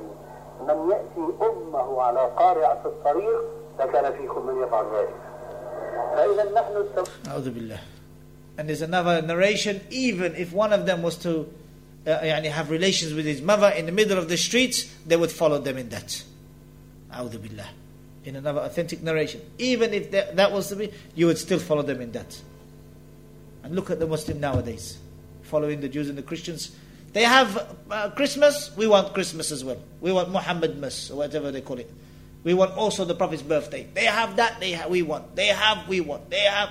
من 0.67 0.91
يأتي 0.91 1.33
أمه 1.41 2.01
على 2.01 2.19
قارعة 2.19 2.81
الطريق 2.85 3.41
لكان 3.79 4.13
فيكم 4.13 4.47
من 4.47 4.63
يفعل 4.63 4.85
ذلك 4.95 5.15
فإذا 6.15 6.51
نحن 6.61 6.77
التو... 6.77 7.03
أعوذ 7.27 7.49
بالله. 7.49 7.79
And 8.57 8.67
there's 8.69 8.81
another 8.81 9.21
narration, 9.21 9.81
even 9.91 10.35
if 10.35 10.51
one 10.51 10.73
of 10.73 10.85
them 10.87 11.03
was 11.03 11.15
to 11.17 11.47
uh, 12.06 12.18
have 12.20 12.70
relations 12.70 13.14
with 13.14 13.24
his 13.24 13.40
mother 13.40 13.68
in 13.68 13.86
the 13.86 13.92
middle 13.92 14.18
of 14.18 14.28
the 14.28 14.36
streets, 14.36 14.92
they 15.06 15.16
would 15.16 15.30
follow 15.30 15.58
them 15.58 15.78
in 15.78 15.88
that. 15.90 16.22
A'udhu 17.12 17.40
billah. 17.40 17.68
In 18.24 18.36
another 18.36 18.60
authentic 18.60 19.02
narration. 19.02 19.40
Even 19.58 19.92
if 19.92 20.10
that, 20.12 20.36
that 20.36 20.52
was 20.52 20.68
to 20.68 20.76
be, 20.76 20.92
you 21.14 21.26
would 21.26 21.38
still 21.38 21.58
follow 21.58 21.82
them 21.82 22.00
in 22.00 22.12
that. 22.12 22.40
And 23.62 23.74
look 23.74 23.90
at 23.90 23.98
the 23.98 24.06
Muslim 24.06 24.40
nowadays, 24.40 24.98
following 25.42 25.80
the 25.80 25.88
Jews 25.88 26.08
and 26.08 26.18
the 26.18 26.22
Christians. 26.22 26.74
They 27.12 27.22
have 27.22 27.76
uh, 27.90 28.10
Christmas, 28.10 28.74
we 28.76 28.86
want 28.86 29.12
Christmas 29.12 29.52
as 29.52 29.64
well. 29.64 29.78
We 30.00 30.12
want 30.12 30.30
Muhammadmas 30.30 31.10
or 31.10 31.18
whatever 31.18 31.50
they 31.50 31.60
call 31.60 31.78
it. 31.78 31.90
We 32.42 32.54
want 32.54 32.72
also 32.72 33.04
the 33.04 33.14
Prophet's 33.14 33.42
birthday. 33.42 33.86
They 33.92 34.06
have 34.06 34.36
that, 34.36 34.58
they 34.58 34.72
ha- 34.72 34.88
we 34.88 35.02
want. 35.02 35.36
They 35.36 35.48
have, 35.48 35.86
we 35.88 36.00
want. 36.00 36.30
They 36.30 36.40
have. 36.40 36.70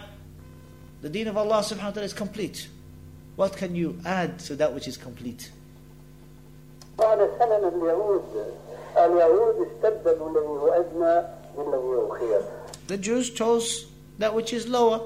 The 1.01 1.09
deen 1.09 1.27
of 1.27 1.37
Allah 1.37 1.59
subhanahu 1.59 1.83
wa 1.83 1.91
ta'ala 1.91 2.05
is 2.05 2.13
complete. 2.13 2.67
What 3.40 3.56
can 3.56 3.74
you 3.74 3.98
add 4.04 4.38
to 4.40 4.56
that 4.56 4.72
which 4.74 4.88
is 4.88 4.96
complete? 4.96 5.50
قال 6.98 7.18
سنن 7.38 7.64
اليهود 7.64 8.24
اليهود 8.96 9.66
استبدلوا 9.66 10.30
الذي 10.30 10.46
هو 10.46 10.68
أدنى 10.68 11.26
بالذي 11.56 11.76
هو 11.76 12.18
خير 12.18 12.42
The 12.88 12.96
Jews 12.96 13.30
chose 13.30 13.86
that 14.18 14.34
which 14.34 14.52
is 14.52 14.66
lower. 14.66 15.00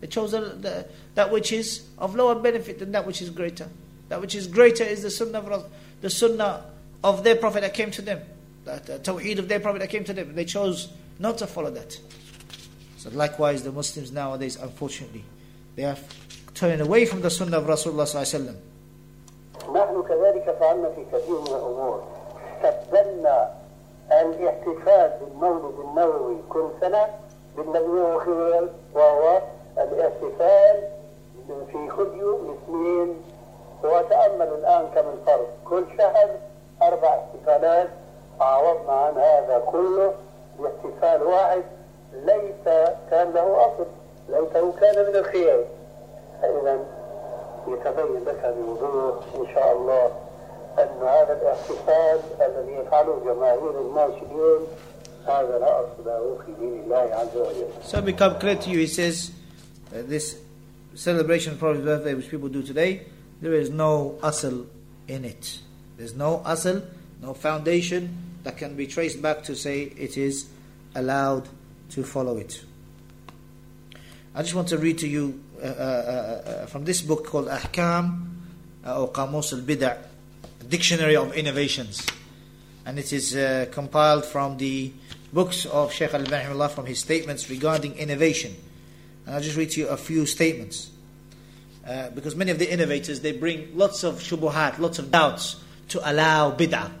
They 0.00 0.06
chose 0.08 0.32
the, 0.32 0.40
the, 0.40 0.86
that 1.14 1.30
which 1.30 1.52
is 1.52 1.86
of 1.98 2.14
lower 2.14 2.34
benefit 2.34 2.78
than 2.78 2.92
that 2.92 3.06
which 3.06 3.22
is 3.22 3.30
greater. 3.30 3.68
That 4.08 4.20
which 4.20 4.34
is 4.34 4.46
greater 4.46 4.84
is 4.84 5.02
the 5.02 5.10
sunnah 5.10 5.38
of, 5.38 5.48
Ras- 5.48 5.64
the 6.00 6.10
sunnah 6.10 6.64
of 7.04 7.24
their 7.24 7.36
prophet 7.36 7.60
that 7.62 7.74
came 7.74 7.90
to 7.92 8.02
them. 8.02 8.20
The, 8.64 8.82
the 8.84 8.98
tawheed 8.98 9.38
of 9.38 9.48
their 9.48 9.60
prophet 9.60 9.78
that 9.78 9.88
came 9.90 10.04
to 10.04 10.12
them. 10.12 10.34
They 10.34 10.44
chose 10.44 10.88
not 11.18 11.38
to 11.38 11.46
follow 11.46 11.70
that. 11.70 11.98
So 12.96 13.10
likewise, 13.10 13.62
the 13.62 13.72
Muslims 13.72 14.12
nowadays, 14.12 14.56
unfortunately, 14.56 15.24
they 15.76 15.82
have 15.82 16.02
turned 16.55 16.81
away 16.81 17.05
from 17.05 17.21
the 17.21 17.29
sunnah 17.29 17.57
of 17.57 17.65
Rasulullah 17.67 18.07
sallallahu 18.07 18.25
alaihi 18.25 18.39
wasallam. 18.39 18.57
نحن 19.75 20.03
كذلك 20.07 20.55
فعلنا 20.59 20.89
في 20.95 21.05
كثير 21.11 21.39
من 21.39 21.47
الأمور. 21.47 22.03
استبدلنا 22.63 23.51
الاحتفال 24.11 25.11
بالمولد 25.19 25.75
النبوي 25.79 26.37
كل 26.49 26.67
سنة 26.81 27.07
بالنبي 27.57 28.19
خير 28.19 28.69
وهو 28.95 29.41
الاحتفال 29.77 30.77
في 31.71 31.77
يوم 32.19 32.57
اثنين 32.57 33.09
وتأمل 33.83 34.47
الآن 34.47 34.85
كم 34.95 35.05
الفرق؟ 35.13 35.49
كل 35.65 35.83
شهر 35.97 36.29
أربع 36.81 37.19
احتفالات 37.19 37.89
عوضنا 38.39 38.93
عن 38.93 39.13
هذا 39.13 39.63
كله 39.65 40.13
باحتفال 40.59 41.23
واحد. 41.23 41.63
ليس 42.13 42.65
كان 43.11 43.33
له 43.33 43.65
أصل 43.65 43.85
ليته 44.29 44.71
كان 44.79 45.05
من 45.09 45.15
الخيار. 45.15 45.63
فإذا 46.44 46.84
يتبين 47.68 48.24
لك 48.24 48.54
بوضوح 48.56 49.24
إن 49.34 49.54
شاء 49.54 49.72
الله 49.76 50.06
أن 50.78 51.02
هذا 51.02 51.38
الاحتفال 51.42 52.20
الذي 52.40 52.72
يفعله 52.72 53.20
جماهير 53.24 53.80
الناس 53.80 54.22
اليوم 54.22 54.66
هذا 55.26 55.58
لا 55.58 55.80
أصل 55.80 56.04
له 56.06 56.38
في 56.46 56.52
دين 56.60 56.82
الله 56.84 57.14
عز 57.14 57.36
وجل. 57.36 57.82
So 57.82 58.00
become 58.00 58.38
clear 58.38 58.56
to 58.56 58.70
you, 58.70 58.78
he 58.78 58.86
says, 58.86 59.32
uh, 59.92 60.02
this 60.02 60.38
celebration 60.94 61.52
of 61.52 61.58
Prophet's 61.58 61.84
birthday 61.84 62.14
which 62.14 62.30
people 62.30 62.48
do 62.48 62.62
today, 62.62 63.02
there 63.42 63.54
is 63.54 63.70
no 63.70 64.18
asl 64.22 64.66
in 65.08 65.24
it. 65.24 65.58
There's 65.96 66.14
no 66.14 66.42
asl, 66.46 66.82
no 67.20 67.34
foundation 67.34 68.16
that 68.44 68.56
can 68.56 68.74
be 68.74 68.86
traced 68.86 69.20
back 69.20 69.42
to 69.44 69.54
say 69.54 69.82
it 69.82 70.16
is 70.16 70.48
allowed 70.94 71.48
to 71.90 72.02
follow 72.02 72.38
it. 72.38 72.64
I 74.34 74.42
just 74.42 74.54
want 74.54 74.68
to 74.68 74.78
read 74.78 74.98
to 74.98 75.08
you 75.08 75.40
uh, 75.61 75.65
uh, 75.65 75.69
uh, 75.69 76.49
uh 76.49 76.65
from 76.67 76.85
this 76.85 77.01
book 77.01 77.25
called 77.25 77.47
Ahkam 77.47 78.29
or 78.85 79.11
Qamus 79.11 79.53
al-Bid'a, 79.53 79.97
Dictionary 80.67 81.15
of 81.15 81.33
Innovations. 81.33 82.05
And 82.85 82.99
it 82.99 83.11
is 83.11 83.33
compiled 83.71 84.25
from 84.25 84.57
the 84.57 84.91
books 85.33 85.65
of 85.65 85.91
Shaykh 85.91 86.13
al-Bani 86.13 86.69
from 86.69 86.85
his 86.85 86.99
statements 86.99 87.49
regarding 87.49 87.95
innovation. 87.95 88.55
And 89.25 89.35
I'll 89.35 89.41
just 89.41 89.57
read 89.57 89.71
to 89.71 89.81
you 89.81 89.87
a 89.87 89.97
few 89.97 90.25
statements. 90.25 90.91
Uh, 91.85 92.09
because 92.11 92.35
many 92.35 92.51
of 92.51 92.57
the 92.57 92.71
innovators, 92.71 93.19
they 93.19 93.31
bring 93.31 93.77
lots 93.77 94.03
of 94.03 94.15
shubuhat, 94.15 94.79
lots 94.79 94.97
of 94.97 95.11
doubts 95.11 95.57
to 95.89 96.09
allow 96.09 96.51
bid'ah. 96.51 96.91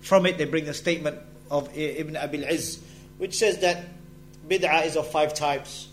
From 0.00 0.24
it, 0.24 0.38
they 0.38 0.46
bring 0.46 0.68
a 0.68 0.74
statement 0.74 1.18
of 1.50 1.68
Ibn 1.76 2.16
Abil 2.16 2.44
Izz, 2.44 2.82
which 3.18 3.36
says 3.36 3.58
that 3.58 3.84
bid'ah 4.48 4.86
is 4.86 4.96
of 4.96 5.10
five 5.10 5.34
types. 5.34 5.88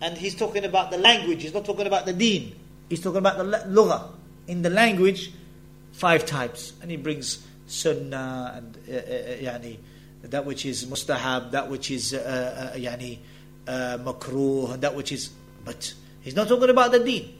And 0.00 0.16
he's 0.16 0.34
talking 0.34 0.64
about 0.64 0.90
the 0.90 0.98
language, 0.98 1.42
he's 1.42 1.54
not 1.54 1.64
talking 1.64 1.86
about 1.86 2.06
the 2.06 2.12
deen. 2.12 2.54
He's 2.88 3.00
talking 3.00 3.18
about 3.18 3.38
the 3.38 3.44
lugha. 3.44 4.10
In 4.46 4.62
the 4.62 4.70
language, 4.70 5.32
five 5.92 6.26
types. 6.26 6.72
And 6.82 6.90
he 6.90 6.96
brings 6.96 7.46
sunnah 7.66 8.52
and 8.56 8.78
uh, 8.88 8.92
uh, 8.92 8.96
uh 8.96 9.54
yani, 9.54 9.78
that 10.22 10.44
which 10.44 10.66
is 10.66 10.84
mustahab, 10.84 11.52
that 11.52 11.70
which 11.70 11.90
is 11.90 12.12
uh, 12.12 12.72
uh, 12.74 12.76
yani, 12.76 13.18
uh, 13.66 13.98
makruh, 14.00 14.78
that 14.80 14.94
which 14.94 15.12
is. 15.12 15.30
But 15.64 15.94
he's 16.20 16.36
not 16.36 16.48
talking 16.48 16.70
about 16.70 16.92
the 16.92 16.98
deen. 16.98 17.32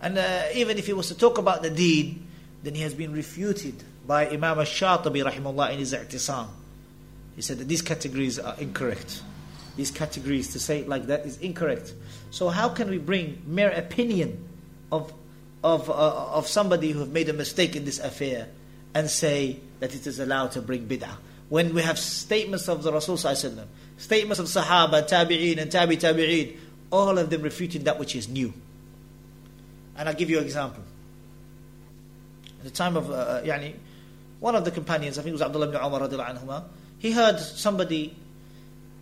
And 0.00 0.16
uh, 0.16 0.42
even 0.54 0.78
if 0.78 0.86
he 0.86 0.92
was 0.92 1.08
to 1.08 1.16
talk 1.16 1.38
about 1.38 1.62
the 1.62 1.70
deen, 1.70 2.26
then 2.62 2.74
he 2.74 2.82
has 2.82 2.94
been 2.94 3.12
refuted 3.12 3.82
by 4.06 4.28
Imam 4.28 4.58
al-Shatibi 4.58 5.24
rahimahullah 5.24 5.72
in 5.72 5.78
his 5.80 5.92
i'tisam. 5.92 6.48
He 7.34 7.42
said 7.42 7.58
that 7.58 7.68
these 7.68 7.82
categories 7.82 8.38
are 8.38 8.56
incorrect. 8.58 9.22
These 9.78 9.92
categories, 9.92 10.48
to 10.54 10.58
say 10.58 10.80
it 10.80 10.88
like 10.88 11.06
that, 11.06 11.24
is 11.24 11.38
incorrect. 11.38 11.94
So 12.32 12.48
how 12.48 12.68
can 12.68 12.90
we 12.90 12.98
bring 12.98 13.40
mere 13.46 13.70
opinion 13.70 14.44
of, 14.90 15.12
of, 15.62 15.88
uh, 15.88 15.92
of 15.92 16.48
somebody 16.48 16.90
who 16.90 16.98
have 16.98 17.10
made 17.10 17.28
a 17.28 17.32
mistake 17.32 17.76
in 17.76 17.84
this 17.84 18.00
affair 18.00 18.48
and 18.92 19.08
say 19.08 19.60
that 19.78 19.94
it 19.94 20.04
is 20.04 20.18
allowed 20.18 20.50
to 20.52 20.62
bring 20.62 20.88
bid'ah? 20.88 21.14
When 21.48 21.74
we 21.74 21.82
have 21.82 21.96
statements 21.96 22.68
of 22.68 22.82
the 22.82 22.92
Rasul 22.92 23.16
statements 23.16 24.40
of 24.40 24.46
Sahaba, 24.46 25.08
Tabi'een 25.08 25.58
and 25.58 25.70
Tabi 25.70 25.96
Tabi'een, 25.96 26.56
all 26.90 27.16
of 27.16 27.30
them 27.30 27.42
refuting 27.42 27.84
that 27.84 28.00
which 28.00 28.16
is 28.16 28.28
new. 28.28 28.52
And 29.96 30.08
I'll 30.08 30.14
give 30.16 30.28
you 30.28 30.38
an 30.38 30.44
example. 30.44 30.82
At 32.58 32.64
the 32.64 32.70
time 32.70 32.96
of, 32.96 33.12
uh, 33.12 33.14
uh 33.14 33.42
yani, 33.42 33.74
one 34.40 34.56
of 34.56 34.64
the 34.64 34.72
companions, 34.72 35.18
I 35.18 35.22
think 35.22 35.30
it 35.30 35.34
was 35.34 35.42
Abdullah 35.42 35.68
ibn 35.68 35.76
Umar 35.80 36.00
anhuma, 36.00 36.64
he 36.98 37.12
heard 37.12 37.38
somebody 37.38 38.16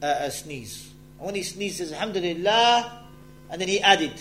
uh, 0.02 0.06
uh, 0.06 0.30
sneeze. 0.30 0.92
And 1.18 1.26
when 1.26 1.34
he 1.34 1.42
sneezes, 1.42 1.92
Alhamdulillah, 1.92 3.02
and 3.50 3.60
then 3.60 3.68
he 3.68 3.80
added 3.80 4.12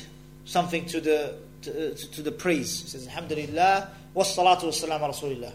something 0.45 0.85
to 0.87 1.01
the 1.01 1.35
to, 1.63 1.91
uh, 1.91 1.95
to 2.13 2.21
the 2.21 2.31
praise. 2.31 2.81
He 2.81 2.87
says, 2.89 3.07
Alhamdulillah, 3.07 3.89
wassalatu 4.15 4.63
wassalam 4.63 5.01
ala 5.01 5.13
Rasulillah. 5.13 5.51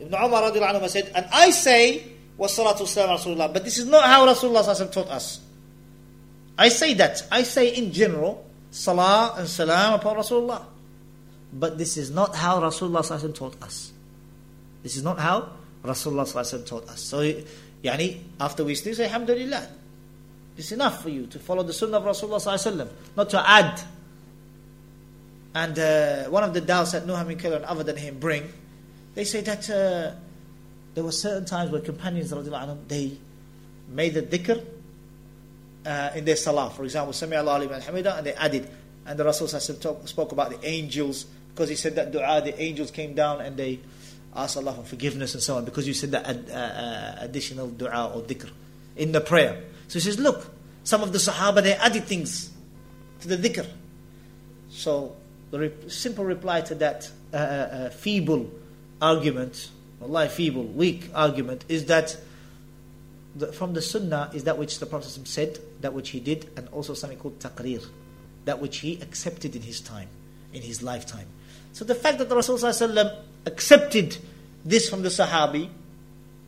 Ibn 0.00 0.14
Umar 0.14 0.50
anhuma 0.50 0.88
said, 0.88 1.10
and 1.14 1.26
I 1.32 1.50
say, 1.50 2.04
wassalatu 2.38 2.80
wassalam 2.80 3.08
ala 3.08 3.18
Rasulillah, 3.18 3.52
but 3.52 3.64
this 3.64 3.78
is 3.78 3.86
not 3.86 4.04
how 4.04 4.26
Rasulullah 4.26 4.92
taught 4.92 5.08
us. 5.08 5.40
I 6.56 6.68
say 6.68 6.94
that. 6.94 7.22
I 7.30 7.42
say 7.42 7.74
in 7.74 7.92
general, 7.92 8.44
salah 8.70 9.34
and 9.38 9.48
salam 9.48 9.94
upon 9.94 10.16
Rasulullah. 10.16 10.64
But 11.52 11.78
this 11.78 11.96
is 11.96 12.10
not 12.10 12.34
how 12.34 12.60
Rasulullah 12.60 13.34
taught 13.34 13.62
us. 13.62 13.92
This 14.82 14.96
is 14.96 15.02
not 15.02 15.18
how 15.18 15.50
Rasulullah 15.84 16.66
taught 16.66 16.88
us. 16.88 17.00
So, 17.00 17.20
yani, 17.82 18.20
after 18.40 18.64
we 18.64 18.74
still 18.74 18.94
say, 18.94 19.04
Alhamdulillah. 19.04 19.68
It's 20.56 20.72
enough 20.72 21.02
for 21.02 21.08
you 21.08 21.26
to 21.28 21.38
follow 21.38 21.62
the 21.62 21.72
sunnah 21.72 21.98
of 21.98 22.04
Rasulullah 22.04 22.88
not 23.16 23.30
to 23.30 23.48
add. 23.48 23.80
And 25.54 25.78
uh, 25.78 26.24
one 26.24 26.42
of 26.42 26.52
the 26.52 26.60
doubts 26.60 26.92
that 26.92 27.06
Nuh 27.06 27.24
bin 27.24 27.38
and 27.52 27.64
other 27.64 27.84
than 27.84 27.96
him 27.96 28.18
bring, 28.18 28.52
they 29.14 29.24
say 29.24 29.40
that 29.42 29.70
uh, 29.70 30.12
there 30.94 31.04
were 31.04 31.12
certain 31.12 31.44
times 31.44 31.70
where 31.70 31.80
companions, 31.80 32.30
they 32.30 33.16
made 33.88 34.14
the 34.14 34.22
dhikr 34.22 34.64
uh, 35.86 36.10
in 36.16 36.24
their 36.24 36.36
salah. 36.36 36.70
For 36.70 36.82
example, 36.84 37.12
Sami 37.12 37.36
Allah 37.36 37.58
liman 37.60 37.80
hamida, 37.80 38.18
and 38.18 38.26
they 38.26 38.34
added. 38.34 38.68
And 39.06 39.18
the 39.18 39.24
Rasul 39.24 39.46
spoke 39.48 40.32
about 40.32 40.50
the 40.50 40.68
angels, 40.68 41.26
because 41.50 41.68
he 41.68 41.76
said 41.76 41.94
that 41.94 42.10
dua, 42.10 42.42
the 42.42 42.60
angels 42.60 42.90
came 42.90 43.14
down 43.14 43.40
and 43.40 43.56
they 43.56 43.78
asked 44.34 44.56
Allah 44.56 44.74
for 44.74 44.82
forgiveness 44.82 45.34
and 45.34 45.42
so 45.42 45.56
on, 45.56 45.64
because 45.64 45.86
you 45.86 45.94
said 45.94 46.10
that 46.12 46.26
ad, 46.26 46.50
uh, 46.50 46.54
uh, 46.54 47.16
additional 47.20 47.68
dua 47.68 48.12
or 48.14 48.22
dhikr 48.22 48.50
in 48.96 49.12
the 49.12 49.20
prayer. 49.20 49.62
So 49.88 49.94
he 49.94 50.00
says, 50.00 50.18
look, 50.18 50.50
some 50.84 51.02
of 51.02 51.12
the 51.12 51.18
Sahaba, 51.18 51.62
they 51.62 51.74
added 51.74 52.04
things 52.04 52.50
to 53.20 53.28
the 53.28 53.36
dhikr. 53.36 53.66
So 54.70 55.16
the 55.50 55.58
re- 55.58 55.88
simple 55.88 56.24
reply 56.24 56.60
to 56.62 56.74
that 56.76 57.10
uh, 57.32 57.36
uh, 57.36 57.40
uh 57.40 57.90
feeble 57.90 58.50
argument, 59.00 59.70
Allah 60.02 60.28
feeble, 60.28 60.64
weak 60.64 61.10
argument, 61.14 61.64
is 61.68 61.86
that 61.86 62.16
from 63.52 63.72
the 63.72 63.82
sunnah 63.82 64.30
is 64.34 64.44
that 64.44 64.58
which 64.58 64.78
the 64.78 64.86
Prophet 64.86 65.10
said, 65.26 65.58
that 65.80 65.92
which 65.92 66.10
he 66.10 66.20
did, 66.20 66.50
and 66.56 66.68
also 66.68 66.94
something 66.94 67.18
called 67.18 67.38
taqrir, 67.38 67.84
that 68.44 68.60
which 68.60 68.78
he 68.78 69.00
accepted 69.00 69.54
in 69.54 69.62
his 69.62 69.80
time, 69.80 70.08
in 70.52 70.62
his 70.62 70.82
lifetime. 70.82 71.28
So 71.72 71.84
the 71.84 71.94
fact 71.94 72.18
that 72.18 72.28
the 72.28 72.34
Rasul 72.34 72.58
accepted 73.47 74.17
this 74.65 74.89
from 74.89 75.01
the 75.01 75.09
Sahabi 75.09 75.69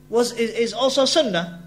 was 0.10 0.32
is, 0.34 0.52
is, 0.52 0.74
also 0.74 1.06
sunnah. 1.06 1.62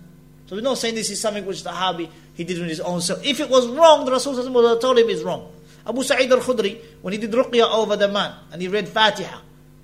So 0.47 0.57
we're 0.57 0.63
not 0.63 0.79
saying 0.79 0.95
this 0.95 1.11
is 1.11 1.21
something 1.21 1.45
which 1.45 1.63
the 1.63 1.71
Sahabi 1.71 2.09
he 2.35 2.45
did 2.45 2.61
on 2.61 2.69
his 2.69 2.81
own 2.81 3.01
self. 3.01 3.25
If 3.25 3.41
it 3.41 3.49
was 3.51 3.67
wrong, 3.67 4.05
the 4.05 4.13
Rasul 4.13 4.35
would 4.35 4.65
have 4.65 4.81
told 4.81 4.99
him 4.99 5.09
it's 5.11 5.23
wrong. 5.23 5.53
Abu 5.87 6.03
Sa'id 6.03 6.31
al-Khudri, 6.31 6.79
when 7.03 7.13
he 7.13 7.19
did 7.19 7.33
ruqya 7.33 7.71
over 7.71 7.97
the 7.97 8.09
man, 8.09 8.35
and 8.53 8.61
he 8.63 8.69
read 8.69 8.89
Fatiha, 8.89 9.41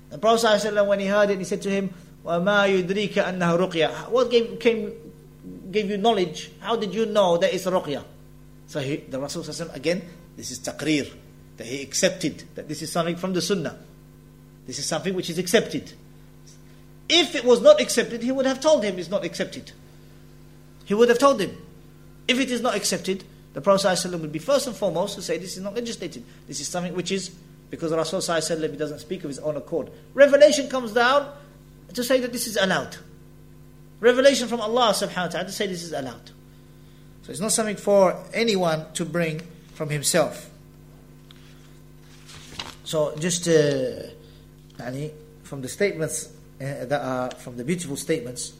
the 0.09 0.17
Prophet 0.17 0.85
when 0.85 0.99
he 0.99 1.07
heard 1.07 1.29
it, 1.31 1.39
he 1.39 1.43
said 1.43 1.61
to 1.63 1.69
him, 1.69 1.93
وَمَا 2.23 2.85
يُدْرِيكَ 2.85 3.13
أَنَّهُ 3.13 3.69
رُقْيَةٌ 3.69 4.09
What 4.09 4.31
gave, 4.31 4.59
came 4.59 4.93
gave 5.71 5.89
you 5.89 5.97
knowledge, 5.97 6.51
how 6.59 6.75
did 6.75 6.93
you 6.93 7.05
know 7.05 7.37
that 7.37 7.53
it's 7.53 7.65
ruqya? 7.65 8.03
So 8.67 8.79
he, 8.79 8.97
the 8.97 9.19
Rasul 9.19 9.43
again, 9.73 10.01
this 10.37 10.51
is 10.51 10.59
taqreer, 10.59 11.11
that 11.57 11.67
he 11.67 11.81
accepted 11.81 12.43
that 12.55 12.67
this 12.67 12.81
is 12.81 12.91
something 12.91 13.15
from 13.15 13.33
the 13.33 13.41
sunnah. 13.41 13.77
This 14.70 14.78
is 14.78 14.86
something 14.86 15.14
which 15.14 15.28
is 15.28 15.38
accepted. 15.38 15.92
If 17.08 17.34
it 17.34 17.44
was 17.44 17.60
not 17.60 17.80
accepted, 17.80 18.22
he 18.22 18.30
would 18.30 18.46
have 18.46 18.60
told 18.60 18.84
him 18.84 18.98
it's 18.98 19.10
not 19.10 19.24
accepted. 19.24 19.72
He 20.84 20.94
would 20.94 21.08
have 21.08 21.18
told 21.18 21.40
him. 21.40 21.56
If 22.28 22.38
it 22.38 22.50
is 22.52 22.60
not 22.60 22.76
accepted, 22.76 23.24
the 23.52 23.60
Prophet 23.60 23.88
ﷺ 23.88 24.20
would 24.20 24.30
be 24.30 24.38
first 24.38 24.68
and 24.68 24.76
foremost 24.76 25.16
to 25.16 25.22
say 25.22 25.38
this 25.38 25.56
is 25.56 25.62
not 25.64 25.74
legislated. 25.74 26.22
This 26.46 26.60
is 26.60 26.68
something 26.68 26.94
which 26.94 27.10
is 27.10 27.30
because 27.70 27.92
Rasul 27.92 28.20
ﷺ 28.20 28.78
doesn't 28.78 29.00
speak 29.00 29.24
of 29.24 29.30
his 29.30 29.40
own 29.40 29.56
accord. 29.56 29.90
Revelation 30.14 30.68
comes 30.68 30.92
down 30.92 31.32
to 31.94 32.04
say 32.04 32.20
that 32.20 32.32
this 32.32 32.46
is 32.46 32.56
allowed 32.56 32.96
revelation 34.00 34.48
from 34.48 34.60
Allah 34.60 34.92
subhanahu 34.92 35.16
wa 35.16 35.28
ta'ala 35.28 35.46
to 35.46 35.52
say 35.52 35.66
this 35.66 35.82
is 35.82 35.92
allowed. 35.92 36.30
So 37.22 37.30
it's 37.30 37.40
not 37.40 37.52
something 37.52 37.76
for 37.76 38.16
anyone 38.32 38.86
to 38.94 39.04
bring 39.04 39.42
from 39.74 39.90
himself. 39.90 40.48
So 42.84 43.14
just 43.18 43.46
uh, 43.46 44.08
from 45.42 45.62
the 45.62 45.68
statements 45.68 46.28
uh, 46.60 46.84
that 46.84 47.00
are 47.00 47.30
from 47.32 47.56
the 47.56 47.64
beautiful 47.64 47.96
statements 47.96 48.52
uh, 48.52 48.54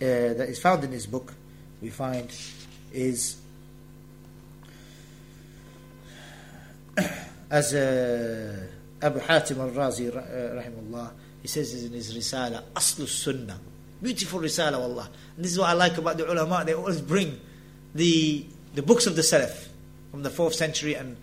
that 0.00 0.48
is 0.48 0.58
found 0.58 0.84
in 0.84 0.90
this 0.90 1.06
book, 1.06 1.32
we 1.80 1.90
find 1.90 2.30
is 2.92 3.36
as 7.50 7.74
uh, 7.74 8.66
Abu 9.02 9.20
Hatim 9.20 9.60
al-Razi 9.60 10.08
uh, 10.08 10.20
rahimahullah, 10.60 11.10
he 11.42 11.48
says 11.48 11.84
in 11.84 11.92
his 11.92 12.16
Risala, 12.16 12.62
Aslu 12.74 13.06
Sunnah 13.06 13.60
Beautiful 14.02 14.40
risala, 14.40 14.78
wallah. 14.78 15.08
And 15.36 15.44
this 15.44 15.52
is 15.52 15.58
what 15.58 15.70
I 15.70 15.72
like 15.72 15.96
about 15.96 16.18
the 16.18 16.30
ulama. 16.30 16.64
They 16.64 16.74
always 16.74 17.00
bring 17.00 17.40
the, 17.94 18.44
the 18.74 18.82
books 18.82 19.06
of 19.06 19.16
the 19.16 19.22
Salaf 19.22 19.68
from 20.10 20.22
the 20.22 20.28
4th 20.28 20.54
century 20.54 20.94
and 20.94 21.16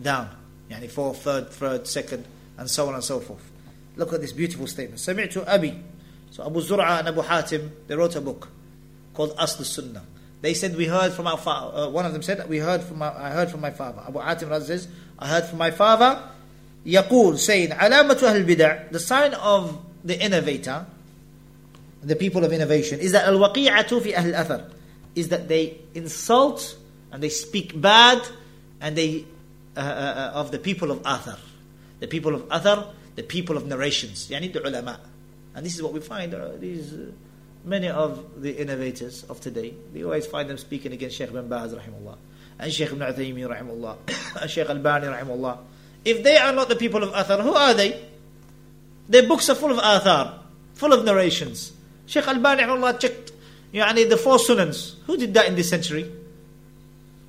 down. 0.00 0.28
Yani 0.70 0.90
4th, 0.90 1.22
3rd, 1.22 1.48
3rd, 1.48 1.80
2nd, 1.80 2.24
and 2.58 2.68
so 2.68 2.88
on 2.88 2.94
and 2.94 3.04
so 3.04 3.20
forth. 3.20 3.42
Look 3.98 4.12
at 4.12 4.20
this 4.20 4.32
beautiful 4.32 4.66
statement. 4.66 5.00
Sami'tu 5.00 5.46
Abi. 5.46 5.78
So 6.30 6.46
Abu 6.46 6.60
Zur'a 6.60 7.00
and 7.00 7.08
Abu 7.08 7.20
Hatim, 7.20 7.70
they 7.88 7.96
wrote 7.96 8.14
a 8.16 8.20
book 8.20 8.48
called 9.12 9.36
Asl 9.36 9.64
Sunnah. 9.64 10.04
They 10.40 10.54
said, 10.54 10.76
we 10.76 10.86
heard 10.86 11.12
from 11.12 11.26
our 11.26 11.36
father. 11.36 11.76
Uh, 11.76 11.88
one 11.90 12.06
of 12.06 12.12
them 12.12 12.22
said, 12.22 12.48
we 12.48 12.58
heard 12.58 12.80
from 12.82 13.02
our, 13.02 13.12
I 13.12 13.30
heard 13.30 13.50
from 13.50 13.60
my 13.60 13.72
father. 13.72 14.00
Abu 14.06 14.20
Hatim 14.20 14.50
Raz 14.50 14.68
says, 14.68 14.86
I 15.18 15.26
heard 15.26 15.44
from 15.46 15.58
my 15.58 15.72
father, 15.72 16.22
Yaqul, 16.86 17.36
saying, 17.36 17.70
Alamatu 17.70 18.22
al-Bid'ah. 18.22 18.92
the 18.92 19.00
sign 19.00 19.34
of 19.34 19.84
the 20.04 20.22
innovator, 20.22 20.86
the 22.04 22.14
people 22.14 22.44
of 22.44 22.52
innovation, 22.52 23.00
is 23.00 23.10
that 23.12 23.26
Al-Waqi'atu 23.26 24.00
fi 24.00 24.14
Ahl 24.14 24.44
Athar, 24.44 24.70
is 25.16 25.30
that 25.30 25.48
they 25.48 25.78
insult 25.94 26.78
and 27.10 27.20
they 27.20 27.30
speak 27.30 27.78
bad 27.80 28.22
and 28.80 28.94
they, 28.94 29.24
uh, 29.76 29.80
uh, 29.80 29.82
uh 29.82 30.38
of 30.38 30.52
the 30.52 30.58
people 30.60 30.92
of 30.92 31.02
Athar. 31.02 31.38
The 31.98 32.06
people 32.06 32.36
of 32.36 32.42
Athar, 32.48 32.86
the 33.18 33.24
people 33.24 33.56
of 33.56 33.66
narrations, 33.66 34.28
yani 34.28 34.52
the 34.52 34.64
ulama. 34.64 35.00
And 35.52 35.66
this 35.66 35.74
is 35.74 35.82
what 35.82 35.92
we 35.92 35.98
find, 35.98 36.32
uh, 36.32 36.50
these, 36.56 36.94
uh, 36.94 37.10
many 37.64 37.88
of 37.88 38.40
the 38.40 38.52
innovators 38.52 39.24
of 39.24 39.40
today, 39.40 39.74
we 39.92 40.04
always 40.04 40.24
find 40.24 40.48
them 40.48 40.56
speaking 40.56 40.92
against 40.92 41.16
Sheikh 41.16 41.32
bin 41.32 41.48
Baz, 41.48 41.74
rahimullah, 41.74 42.16
and 42.60 42.72
Sheikh 42.72 42.92
ibn 42.92 43.00
Uthaymeen, 43.00 43.48
rahimullah, 43.48 43.96
and 44.40 44.48
Sheikh 44.48 44.70
Al-Bani, 44.70 45.08
rahimullah. 45.08 45.58
If 46.04 46.22
they 46.22 46.36
are 46.36 46.52
not 46.52 46.68
the 46.68 46.76
people 46.76 47.02
of 47.02 47.10
Athar, 47.10 47.42
who 47.42 47.52
are 47.54 47.74
they? 47.74 48.00
Their 49.08 49.26
books 49.26 49.50
are 49.50 49.56
full 49.56 49.72
of 49.72 49.78
Athar, 49.78 50.38
full 50.74 50.92
of 50.92 51.04
narrations. 51.04 51.72
Sheikh 52.06 52.28
Al-Bani, 52.28 52.62
rahimullah, 52.62 53.00
checked 53.00 53.32
yani, 53.74 54.08
the 54.08 54.16
four 54.16 54.36
sunans. 54.36 54.94
Who 55.06 55.16
did 55.16 55.34
that 55.34 55.48
in 55.48 55.56
this 55.56 55.68
century? 55.68 56.08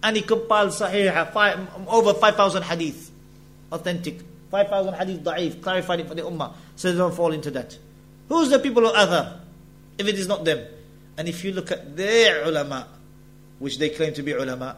And 0.04 0.16
he 0.16 0.22
compiled 0.22 0.70
Sahih, 0.70 1.88
over 1.88 2.14
5,000 2.14 2.62
hadith, 2.62 3.10
authentic 3.72 4.29
5,000 4.52 4.94
hadith 4.94 5.24
da'if, 5.24 5.62
clarified 5.62 6.00
it 6.02 6.08
for 6.08 6.16
the 6.16 6.24
ummah, 6.24 6.54
so 6.76 6.92
they 6.92 6.98
don't 6.98 7.14
fall 7.14 7.32
into 7.32 7.52
that. 7.52 7.78
Who's 8.28 8.50
the 8.50 8.60
people 8.60 8.86
of 8.86 8.96
Athar? 8.96 9.40
if 10.00 10.08
it 10.08 10.18
is 10.18 10.28
not 10.28 10.46
them. 10.46 10.66
And 11.18 11.28
if 11.28 11.44
you 11.44 11.52
look 11.52 11.72
at 11.72 11.96
their 11.96 12.46
ulama, 12.46 12.88
which 13.60 13.78
they 13.78 13.90
claim 13.90 14.14
to 14.14 14.24
be 14.24 14.32
ulama, 14.32 14.78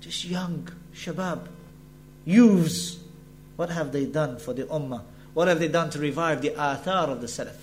just 0.00 0.26
young, 0.26 0.68
shabab, 0.94 1.48
youths, 2.26 2.98
what 3.56 3.70
have 3.70 3.90
they 3.90 4.04
done 4.04 4.38
for 4.38 4.52
the 4.52 4.64
ummah? 4.64 5.02
What 5.32 5.48
have 5.48 5.58
they 5.58 5.68
done 5.68 5.90
to 5.90 5.98
revive 5.98 6.42
the 6.42 6.50
athar 6.50 7.08
of 7.08 7.20
the 7.22 7.26
salaf? 7.26 7.56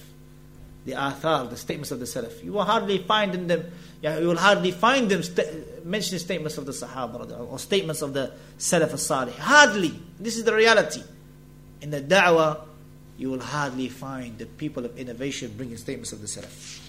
The 0.86 0.94
athar, 0.94 1.50
the 1.50 1.58
statements 1.58 1.92
of 1.92 2.00
the 2.00 2.06
salaf. 2.06 2.44
You 2.44 2.54
will 2.54 2.64
hardly 2.64 2.98
find 2.98 3.36
in 3.36 3.46
them, 3.46 3.66
you 4.02 4.28
will 4.28 4.38
hardly 4.38 4.72
find 4.72 5.10
them 5.10 5.22
st- 5.22 5.86
mentioning 5.86 6.20
statements 6.20 6.58
of 6.58 6.66
the 6.66 6.72
sahaba 6.72 7.52
or 7.52 7.60
statements 7.60 8.02
of 8.02 8.14
the 8.14 8.32
salaf 8.58 8.94
as-salih. 8.94 9.34
Hardly. 9.38 10.00
This 10.20 10.38
is 10.38 10.44
the 10.44 10.56
reality. 10.56 11.04
In 11.82 11.92
the 11.92 12.02
da'wah, 12.02 12.62
you 13.18 13.30
will 13.30 13.42
hardly 13.42 13.90
find 13.90 14.38
the 14.38 14.46
people 14.46 14.86
of 14.86 14.98
innovation 14.98 15.54
bringing 15.58 15.78
statements 15.78 16.12
of 16.12 16.22
the 16.22 16.28
salaf. 16.28 16.82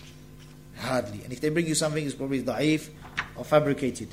Hardly. 0.77 1.22
And 1.24 1.33
if 1.33 1.40
they 1.40 1.48
bring 1.48 1.66
you 1.66 1.74
something, 1.74 2.05
it's 2.05 2.14
probably 2.14 2.42
da'if 2.42 2.88
or 3.37 3.44
fabricated. 3.44 4.09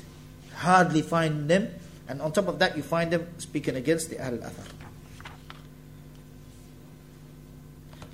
Hardly 0.54 1.02
find 1.02 1.48
them. 1.48 1.72
And 2.08 2.22
on 2.22 2.32
top 2.32 2.48
of 2.48 2.58
that, 2.60 2.76
you 2.76 2.82
find 2.82 3.10
them 3.10 3.26
speaking 3.38 3.76
against 3.76 4.10
the 4.10 4.18
Ahl 4.18 4.34
al-Athar. 4.34 4.72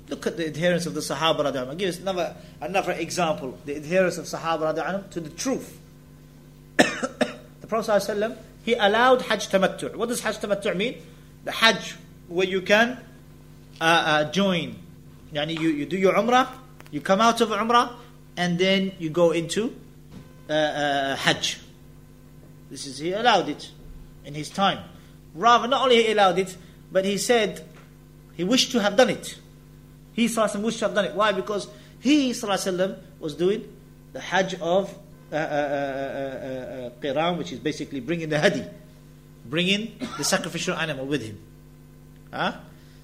Look 0.09 0.27
at 0.27 0.37
the 0.37 0.45
adherence 0.45 0.85
of 0.85 0.93
the 0.93 0.99
Sahaba 0.99 1.39
radiallahu 1.39 1.69
I'll 1.69 1.75
give 1.75 1.89
us 1.89 1.99
another, 1.99 2.35
another 2.61 2.91
example. 2.91 3.57
The 3.65 3.75
adherence 3.75 4.17
of 4.17 4.25
Sahaba 4.25 4.73
radiallahu 4.73 5.09
to 5.11 5.19
the 5.21 5.29
truth. 5.29 5.79
the 6.77 7.67
Prophet 7.67 8.37
he 8.63 8.73
allowed 8.75 9.23
Hajj 9.23 9.49
Tamattu'. 9.49 9.95
What 9.95 10.09
does 10.09 10.21
Hajj 10.21 10.37
Tamattu' 10.37 10.75
mean? 10.75 11.01
The 11.43 11.51
Hajj 11.51 11.95
where 12.27 12.47
you 12.47 12.61
can 12.61 12.97
uh, 13.81 13.83
uh, 13.83 14.31
join. 14.31 14.75
Yani 15.33 15.59
you, 15.59 15.69
you 15.69 15.85
do 15.85 15.97
your 15.97 16.13
Umrah, 16.13 16.47
you 16.91 17.01
come 17.01 17.21
out 17.21 17.41
of 17.41 17.49
Umrah, 17.49 17.93
and 18.37 18.57
then 18.57 18.91
you 18.99 19.09
go 19.09 19.31
into 19.31 19.75
uh, 20.49 20.53
uh, 20.53 21.15
Hajj. 21.15 21.59
This 22.69 22.87
is, 22.87 22.97
he 22.99 23.11
allowed 23.13 23.49
it 23.49 23.71
in 24.25 24.33
his 24.33 24.49
time. 24.49 24.79
Rather, 25.33 25.67
not 25.67 25.83
only 25.83 26.03
he 26.03 26.11
allowed 26.11 26.39
it, 26.39 26.55
but 26.91 27.05
he 27.05 27.17
said 27.17 27.65
he 28.35 28.43
wished 28.43 28.71
to 28.71 28.81
have 28.81 28.95
done 28.95 29.09
it. 29.09 29.39
He 30.13 30.25
Sallallahu 30.25 30.63
wished 30.63 30.79
to 30.79 30.85
have 30.85 30.95
done 30.95 31.05
it. 31.05 31.15
Why? 31.15 31.31
Because 31.31 31.67
he 31.99 32.31
Sallallahu 32.31 32.99
was 33.19 33.35
doing 33.35 33.67
the 34.13 34.19
Hajj 34.19 34.55
of 34.55 34.95
uh, 35.31 35.35
uh, 35.35 35.39
uh, 35.39 35.43
uh, 35.43 36.85
uh, 36.85 36.89
Qiran, 37.01 37.37
which 37.37 37.51
is 37.51 37.59
basically 37.59 37.99
bringing 37.99 38.29
the 38.29 38.39
Hadi, 38.39 38.63
bringing 39.45 39.97
the 40.17 40.23
sacrificial 40.23 40.75
animal 40.75 41.05
with 41.05 41.23
him. 41.23 41.39
Huh? 42.33 42.53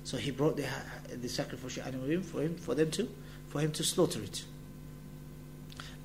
So 0.03 0.17
he 0.17 0.31
brought 0.31 0.57
the, 0.57 0.65
the 1.15 1.29
sacrificial 1.29 1.83
animal 1.83 2.21
for 2.21 2.41
him, 2.41 2.55
for 2.55 2.75
them 2.75 2.89
to, 2.91 3.07
for 3.49 3.59
him 3.61 3.71
to 3.73 3.83
slaughter 3.83 4.21
it 4.23 4.43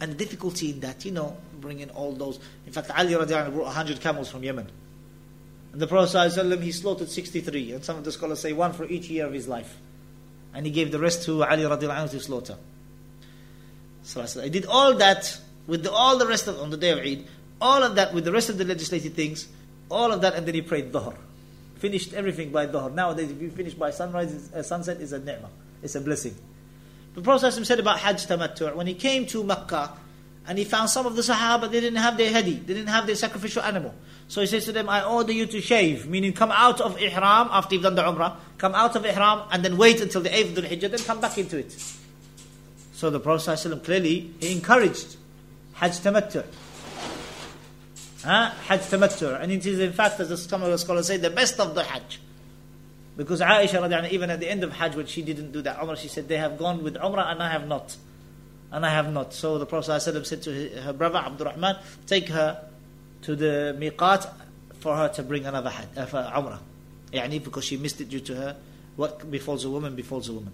and 0.00 0.12
the 0.12 0.16
difficulty 0.16 0.70
in 0.70 0.80
that, 0.80 1.04
you 1.04 1.12
know, 1.12 1.36
bringing 1.60 1.90
all 1.90 2.12
those. 2.12 2.38
In 2.66 2.72
fact, 2.72 2.90
Ali 2.96 3.12
radiallahu 3.14 3.52
brought 3.52 3.66
100 3.66 4.00
camels 4.00 4.30
from 4.30 4.42
Yemen. 4.42 4.68
And 5.72 5.80
the 5.80 5.86
Prophet 5.86 6.16
ﷺ, 6.16 6.62
he 6.62 6.72
slaughtered 6.72 7.08
63, 7.08 7.72
and 7.72 7.84
some 7.84 7.96
of 7.96 8.04
the 8.04 8.12
scholars 8.12 8.40
say 8.40 8.52
one 8.52 8.72
for 8.72 8.84
each 8.84 9.08
year 9.08 9.26
of 9.26 9.32
his 9.32 9.48
life. 9.48 9.76
And 10.52 10.66
he 10.66 10.72
gave 10.72 10.92
the 10.92 10.98
rest 10.98 11.24
to 11.24 11.42
Ali 11.42 11.62
radiallahu 11.62 12.10
to 12.10 12.20
slaughter. 12.20 12.56
So 14.02 14.20
I 14.42 14.48
did 14.48 14.66
all 14.66 14.94
that 14.94 15.38
with 15.66 15.82
the, 15.82 15.90
all 15.90 16.18
the 16.18 16.26
rest 16.26 16.46
of, 16.46 16.60
on 16.60 16.70
the 16.70 16.76
day 16.76 16.90
of 16.90 16.98
Eid, 16.98 17.26
all 17.60 17.82
of 17.82 17.94
that 17.94 18.12
with 18.12 18.24
the 18.24 18.32
rest 18.32 18.50
of 18.50 18.58
the 18.58 18.64
legislative 18.64 19.14
things, 19.14 19.48
all 19.90 20.12
of 20.12 20.20
that, 20.20 20.34
and 20.34 20.46
then 20.46 20.54
he 20.54 20.62
prayed 20.62 20.92
Dhuhr. 20.92 21.16
Finished 21.84 22.14
everything 22.14 22.48
by 22.50 22.66
Dhuhr. 22.66 22.94
Nowadays, 22.94 23.30
if 23.30 23.42
you 23.42 23.50
finish 23.50 23.74
by 23.74 23.90
sunrise, 23.90 24.50
uh, 24.54 24.62
sunset 24.62 25.02
is 25.02 25.12
a 25.12 25.18
ni'mah. 25.18 25.50
It's 25.82 25.94
a 25.94 26.00
blessing. 26.00 26.34
The 27.14 27.20
Prophet 27.20 27.52
said 27.52 27.78
about 27.78 27.98
Hajj 27.98 28.26
Tamattu' 28.26 28.74
when 28.74 28.86
he 28.86 28.94
came 28.94 29.26
to 29.26 29.44
Mecca 29.44 29.92
and 30.46 30.56
he 30.56 30.64
found 30.64 30.88
some 30.88 31.04
of 31.04 31.14
the 31.14 31.20
Sahaba, 31.20 31.70
they 31.70 31.80
didn't 31.80 31.98
have 31.98 32.16
their 32.16 32.32
hadi, 32.32 32.54
they 32.54 32.72
didn't 32.72 32.88
have 32.88 33.06
their 33.06 33.16
sacrificial 33.16 33.60
animal. 33.60 33.94
So 34.28 34.40
he 34.40 34.46
says 34.46 34.64
to 34.64 34.72
them, 34.72 34.88
I 34.88 35.04
order 35.04 35.32
you 35.32 35.44
to 35.44 35.60
shave, 35.60 36.08
meaning 36.08 36.32
come 36.32 36.50
out 36.52 36.80
of 36.80 36.98
Ihram 36.98 37.48
after 37.50 37.74
you've 37.74 37.84
done 37.84 37.96
the 37.96 38.02
Umrah, 38.02 38.36
come 38.56 38.74
out 38.74 38.96
of 38.96 39.04
Ihram 39.04 39.42
and 39.52 39.62
then 39.62 39.76
wait 39.76 40.00
until 40.00 40.22
the 40.22 40.30
8th 40.30 40.56
of 40.56 40.62
the 40.62 40.62
Hijjah, 40.62 40.90
then 40.90 41.00
come 41.00 41.20
back 41.20 41.36
into 41.36 41.58
it. 41.58 41.76
So 42.94 43.10
the 43.10 43.20
Prophet 43.20 43.50
ﷺ 43.50 43.84
clearly 43.84 44.30
he 44.40 44.52
encouraged 44.52 45.18
Hajj 45.74 46.00
Tamattu'. 46.00 46.46
Huh? 48.23 48.51
Hajj 48.67 48.81
Tamattu'. 48.81 49.41
And 49.41 49.51
it 49.51 49.65
is 49.65 49.79
in 49.79 49.93
fact, 49.93 50.19
as 50.19 50.43
some 50.43 50.63
of 50.63 50.69
the 50.69 50.77
scholars 50.77 51.07
say, 51.07 51.17
the 51.17 51.29
best 51.29 51.59
of 51.59 51.75
the 51.75 51.83
Hajj. 51.83 52.19
Because 53.19 53.41
Aisha, 53.41 54.09
even 54.11 54.29
at 54.29 54.39
the 54.39 54.49
end 54.49 54.63
of 54.63 54.71
Hajj, 54.71 54.95
when 54.95 55.05
she 55.05 55.21
didn't 55.21 55.51
do 55.51 55.61
that 55.63 55.77
Umrah, 55.79 55.97
she 55.97 56.07
said, 56.07 56.29
They 56.29 56.37
have 56.37 56.57
gone 56.57 56.83
with 56.83 56.95
Umrah 56.95 57.31
and 57.31 57.43
I 57.43 57.51
have 57.51 57.67
not. 57.67 57.97
And 58.71 58.85
I 58.85 58.89
have 58.91 59.11
not. 59.11 59.33
So 59.33 59.57
the 59.57 59.65
Prophet 59.65 59.91
ﷺ 59.91 60.25
said 60.25 60.41
to 60.43 60.69
her 60.81 60.93
brother 60.93 61.19
Abdurrahman, 61.19 61.79
Take 62.07 62.29
her 62.29 62.65
to 63.23 63.35
the 63.35 63.75
miqat 63.77 64.31
for 64.79 64.95
her 64.95 65.09
to 65.09 65.23
bring 65.23 65.45
another 65.45 65.69
Hajj, 65.69 65.87
uh, 65.97 66.05
for 66.05 66.17
Umrah. 66.17 66.59
Yani 67.11 67.43
because 67.43 67.65
she 67.65 67.75
missed 67.75 67.99
it 67.99 68.07
due 68.07 68.21
to 68.21 68.35
her, 68.35 68.55
what 68.95 69.29
befalls 69.29 69.65
a 69.65 69.69
woman 69.69 69.95
befalls 69.95 70.29
a 70.29 70.33
woman. 70.33 70.53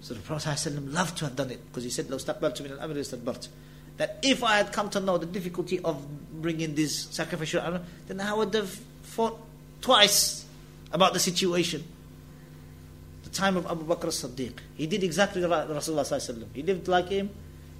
So 0.00 0.14
the 0.14 0.20
Prophet 0.20 0.48
ﷺ 0.48 0.92
loved 0.92 1.18
to 1.18 1.26
have 1.26 1.36
done 1.36 1.50
it 1.50 1.64
because 1.66 1.84
he 1.84 1.90
said, 1.90 2.06
لو 2.06 2.16
استقبلت 2.16 2.62
من 2.62 2.78
الأمر 2.78 2.96
استدبرت. 2.98 3.48
That 3.98 4.18
if 4.22 4.42
I 4.42 4.56
had 4.56 4.72
come 4.72 4.90
to 4.90 4.98
know 4.98 5.18
the 5.18 5.26
difficulty 5.26 5.78
of 5.78 6.04
bringing 6.41 6.75
this 6.75 7.07
sacrificial 7.11 7.61
animal, 7.61 7.83
then 8.07 8.21
I 8.21 8.33
would 8.33 8.53
have 8.53 8.69
fought 9.03 9.39
twice 9.81 10.45
about 10.91 11.13
the 11.13 11.19
situation. 11.19 11.83
The 13.23 13.29
time 13.29 13.57
of 13.57 13.65
Abu 13.65 13.85
Bakr 13.85 14.07
as-Siddiq. 14.07 14.53
He 14.75 14.87
did 14.87 15.03
exactly 15.03 15.41
like 15.45 15.67
Rasulullah 15.67 16.45
He 16.53 16.63
lived 16.63 16.87
like 16.87 17.09
him 17.09 17.29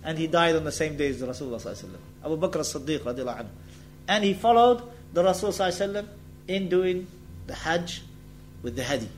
and 0.04 0.18
he 0.18 0.28
died 0.28 0.56
on 0.56 0.64
the 0.64 0.72
same 0.72 0.96
day 0.96 1.10
as 1.10 1.20
the 1.20 1.28
Rasulullah 1.28 1.96
Abu 2.24 2.38
Bakr 2.38 2.60
as-Siddiq 2.60 3.00
anhu. 3.00 3.48
And 4.08 4.24
he 4.24 4.34
followed 4.34 4.84
the 5.14 5.24
Rasul 5.24 5.54
in 6.48 6.70
doing 6.70 7.08
the 7.48 7.56
Hajj 7.56 8.02
with 8.62 8.76
the 8.76 8.84
Hadi. 8.84 9.10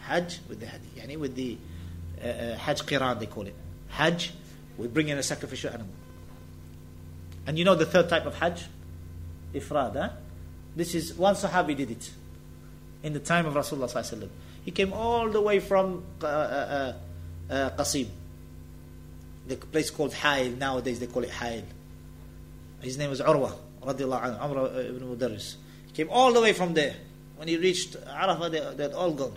Hajj 0.00 0.40
with 0.48 0.60
the 0.60 0.66
Hadi. 0.66 0.88
Yani 0.96 1.16
with 1.18 1.34
the 1.34 1.58
uh, 2.22 2.26
uh, 2.26 2.56
Hajj 2.56 2.82
Qiran 2.82 3.18
they 3.18 3.26
call 3.26 3.46
it. 3.46 3.54
Hajj 3.88 4.32
with 4.78 4.92
bringing 4.92 5.18
a 5.18 5.22
sacrificial 5.22 5.70
animal. 5.70 5.94
And 7.46 7.58
you 7.58 7.64
know 7.64 7.74
the 7.74 7.86
third 7.86 8.08
type 8.08 8.26
of 8.26 8.34
Hajj? 8.34 8.64
Ifrad. 9.54 10.12
This 10.74 10.94
is 10.94 11.14
one 11.14 11.34
Sahabi 11.34 11.76
did 11.76 11.90
it 11.90 12.10
in 13.02 13.12
the 13.12 13.20
time 13.20 13.46
of 13.46 13.54
Rasulullah 13.54 14.28
He 14.64 14.70
came 14.70 14.92
all 14.92 15.28
the 15.28 15.40
way 15.40 15.60
from 15.60 16.04
uh, 16.22 16.26
uh, 16.26 16.94
uh, 17.50 17.52
uh, 17.52 17.70
Qasim, 17.70 18.08
the 19.46 19.56
place 19.56 19.90
called 19.90 20.14
Hail. 20.14 20.52
Nowadays 20.52 21.00
they 21.00 21.06
call 21.06 21.24
it 21.24 21.30
Hail. 21.30 21.64
His 22.80 22.96
name 22.96 23.10
was 23.10 23.20
Urwa, 23.20 23.54
Umrah 23.82 24.88
ibn 24.88 25.16
Mudarris. 25.16 25.56
He 25.86 25.92
came 25.92 26.08
all 26.10 26.32
the 26.32 26.40
way 26.40 26.52
from 26.52 26.74
there. 26.74 26.94
When 27.36 27.48
he 27.48 27.56
reached 27.56 27.96
Arafah, 28.06 28.50
they, 28.50 28.60
they 28.76 28.84
had 28.84 28.92
all 28.92 29.12
gone. 29.12 29.36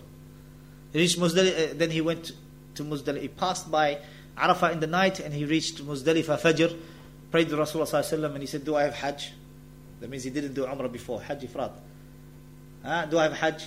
He 0.92 1.00
reached 1.00 1.18
Muzdalifah, 1.18 1.70
uh, 1.70 1.74
then 1.74 1.90
he 1.90 2.00
went 2.00 2.32
to 2.76 2.84
Muzdalifah. 2.84 3.20
He 3.20 3.28
passed 3.28 3.70
by 3.70 3.98
Arafah 4.38 4.72
in 4.72 4.80
the 4.80 4.86
night 4.86 5.20
and 5.20 5.34
he 5.34 5.44
reached 5.44 5.84
Muzdalifah 5.84 6.40
Fajr, 6.40 6.76
prayed 7.30 7.48
to 7.48 7.56
Rasulullah 7.56 8.24
and 8.32 8.38
he 8.38 8.46
said, 8.46 8.64
Do 8.64 8.76
I 8.76 8.84
have 8.84 8.94
Hajj? 8.94 9.32
That 10.00 10.10
means 10.10 10.24
he 10.24 10.30
didn't 10.30 10.54
do 10.54 10.64
Umrah 10.64 10.90
before, 10.90 11.20
Hajj 11.20 11.42
Ifrad. 11.42 11.72
Huh? 12.84 13.06
Do 13.06 13.18
I 13.18 13.24
have 13.24 13.32
Hajj? 13.32 13.64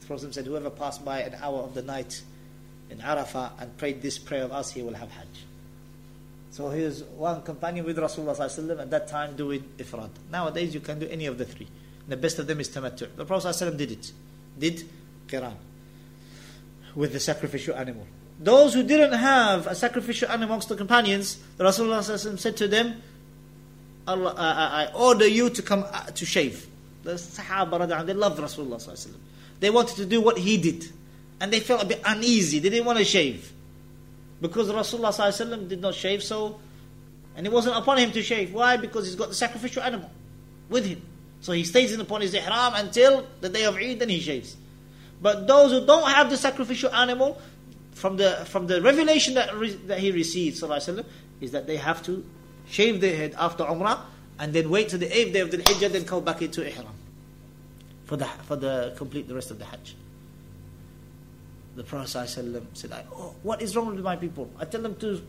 The 0.00 0.06
Prophet 0.06 0.34
said, 0.34 0.46
Whoever 0.46 0.70
passed 0.70 1.04
by 1.04 1.20
an 1.20 1.36
hour 1.40 1.58
of 1.60 1.74
the 1.74 1.82
night 1.82 2.22
in 2.90 2.98
Arafah 2.98 3.52
and 3.58 3.76
prayed 3.76 4.02
this 4.02 4.18
prayer 4.18 4.44
of 4.44 4.52
us, 4.52 4.70
he 4.70 4.82
will 4.82 4.94
have 4.94 5.10
Hajj. 5.10 5.44
So 6.50 6.70
he 6.70 6.82
was 6.82 7.02
one 7.04 7.42
companion 7.42 7.84
with 7.84 7.98
Rasulullah 7.98 8.80
at 8.80 8.90
that 8.90 9.08
time 9.08 9.36
doing 9.36 9.64
Ifrad. 9.76 10.10
Nowadays 10.30 10.72
you 10.72 10.80
can 10.80 10.98
do 10.98 11.06
any 11.08 11.26
of 11.26 11.36
the 11.36 11.44
three. 11.44 11.68
The 12.08 12.16
best 12.16 12.38
of 12.38 12.46
them 12.46 12.60
is 12.60 12.68
Tamattu. 12.68 13.14
The 13.16 13.24
Prophet 13.24 13.76
did 13.76 13.92
it. 13.92 14.12
Did 14.58 14.88
Qiran. 15.26 15.54
With 16.94 17.12
the 17.12 17.20
sacrificial 17.20 17.74
animal. 17.74 18.06
Those 18.38 18.74
who 18.74 18.82
didn't 18.82 19.12
have 19.18 19.66
a 19.66 19.74
sacrificial 19.74 20.28
animal 20.28 20.48
amongst 20.48 20.68
the 20.68 20.76
companions, 20.76 21.38
the 21.56 21.64
Rasulullah 21.64 22.38
said 22.38 22.56
to 22.58 22.68
them, 22.68 23.02
Allah, 24.06 24.34
I, 24.36 24.84
I 24.84 24.92
order 24.94 25.26
you 25.26 25.50
to 25.50 25.62
come 25.62 25.84
uh, 25.90 26.04
to 26.04 26.26
shave. 26.26 26.66
The 27.02 27.14
Sahaba, 27.14 28.06
they 28.06 28.12
loved 28.12 28.38
Rasulullah. 28.38 29.08
They 29.60 29.70
wanted 29.70 29.96
to 29.96 30.06
do 30.06 30.20
what 30.20 30.38
he 30.38 30.58
did. 30.58 30.90
And 31.40 31.52
they 31.52 31.60
felt 31.60 31.82
a 31.82 31.86
bit 31.86 32.02
uneasy. 32.04 32.58
They 32.58 32.68
didn't 32.68 32.86
want 32.86 32.98
to 32.98 33.04
shave. 33.04 33.52
Because 34.40 34.68
Rasulullah 34.68 35.68
did 35.68 35.80
not 35.80 35.94
shave, 35.94 36.22
so 36.22 36.60
and 37.36 37.46
it 37.46 37.52
wasn't 37.52 37.76
upon 37.76 37.98
him 37.98 38.10
to 38.12 38.22
shave. 38.22 38.52
Why? 38.52 38.78
Because 38.78 39.04
he's 39.04 39.14
got 39.14 39.28
the 39.28 39.34
sacrificial 39.34 39.82
animal 39.82 40.10
with 40.70 40.86
him. 40.86 41.02
So 41.42 41.52
he 41.52 41.64
stays 41.64 41.92
in 41.92 42.00
upon 42.00 42.22
his 42.22 42.32
ihram 42.32 42.74
until 42.74 43.26
the 43.40 43.50
day 43.50 43.64
of 43.64 43.76
Eid, 43.76 44.00
then 44.00 44.08
he 44.08 44.20
shaves. 44.20 44.56
But 45.20 45.46
those 45.46 45.70
who 45.70 45.86
don't 45.86 46.08
have 46.08 46.30
the 46.30 46.36
sacrificial 46.38 46.92
animal, 46.94 47.40
from 47.95 48.17
the 48.17 48.45
from 48.45 48.67
the 48.67 48.81
revelation 48.81 49.33
that 49.35 49.55
re, 49.55 49.71
that 49.87 49.99
he 49.99 50.11
received, 50.11 50.61
وسلم, 50.61 51.05
is 51.39 51.51
that 51.51 51.67
they 51.67 51.77
have 51.77 52.03
to 52.03 52.25
shave 52.67 53.01
their 53.01 53.15
head 53.15 53.35
after 53.37 53.63
Umrah 53.63 53.99
and 54.39 54.53
then 54.53 54.69
wait 54.69 54.89
till 54.89 54.99
the 54.99 55.17
eighth 55.17 55.33
day 55.33 55.39
of 55.39 55.51
the 55.51 55.57
Hijjah, 55.57 55.91
then 55.91 56.05
come 56.05 56.23
back 56.23 56.41
into 56.41 56.65
ihram 56.65 56.87
for 58.05 58.17
the 58.17 58.25
for 58.25 58.55
the 58.55 58.93
complete 58.97 59.27
the 59.27 59.35
rest 59.35 59.51
of 59.51 59.59
the 59.59 59.65
Hajj 59.65 59.95
the 61.75 61.83
Prophet 61.83 62.27
said, 62.27 63.05
oh, 63.13 63.35
what 63.43 63.61
is 63.61 63.75
wrong 63.75 63.87
with 63.87 64.03
my 64.03 64.15
people? 64.15 64.49
I 64.59 64.65
tell 64.65 64.81
them 64.81 64.95
to, 64.97 65.21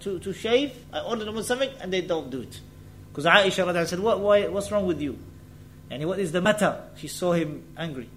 to, 0.00 0.18
to 0.18 0.32
shave, 0.32 0.72
I 0.92 1.00
order 1.00 1.24
them 1.24 1.42
something, 1.42 1.70
and 1.80 1.92
they 1.92 2.00
don't 2.00 2.30
do 2.30 2.40
it. 2.40 2.60
Because 3.10 3.26
Aisha 3.26 3.86
said, 3.86 4.00
what, 4.00 4.20
why, 4.20 4.46
what's 4.48 4.72
wrong 4.72 4.86
with 4.86 5.00
you? 5.00 5.18
And 5.90 6.04
what 6.06 6.18
is 6.18 6.32
the 6.32 6.40
matter? 6.40 6.82
She 6.96 7.08
saw 7.08 7.32
him 7.32 7.62
angry. 7.76 8.08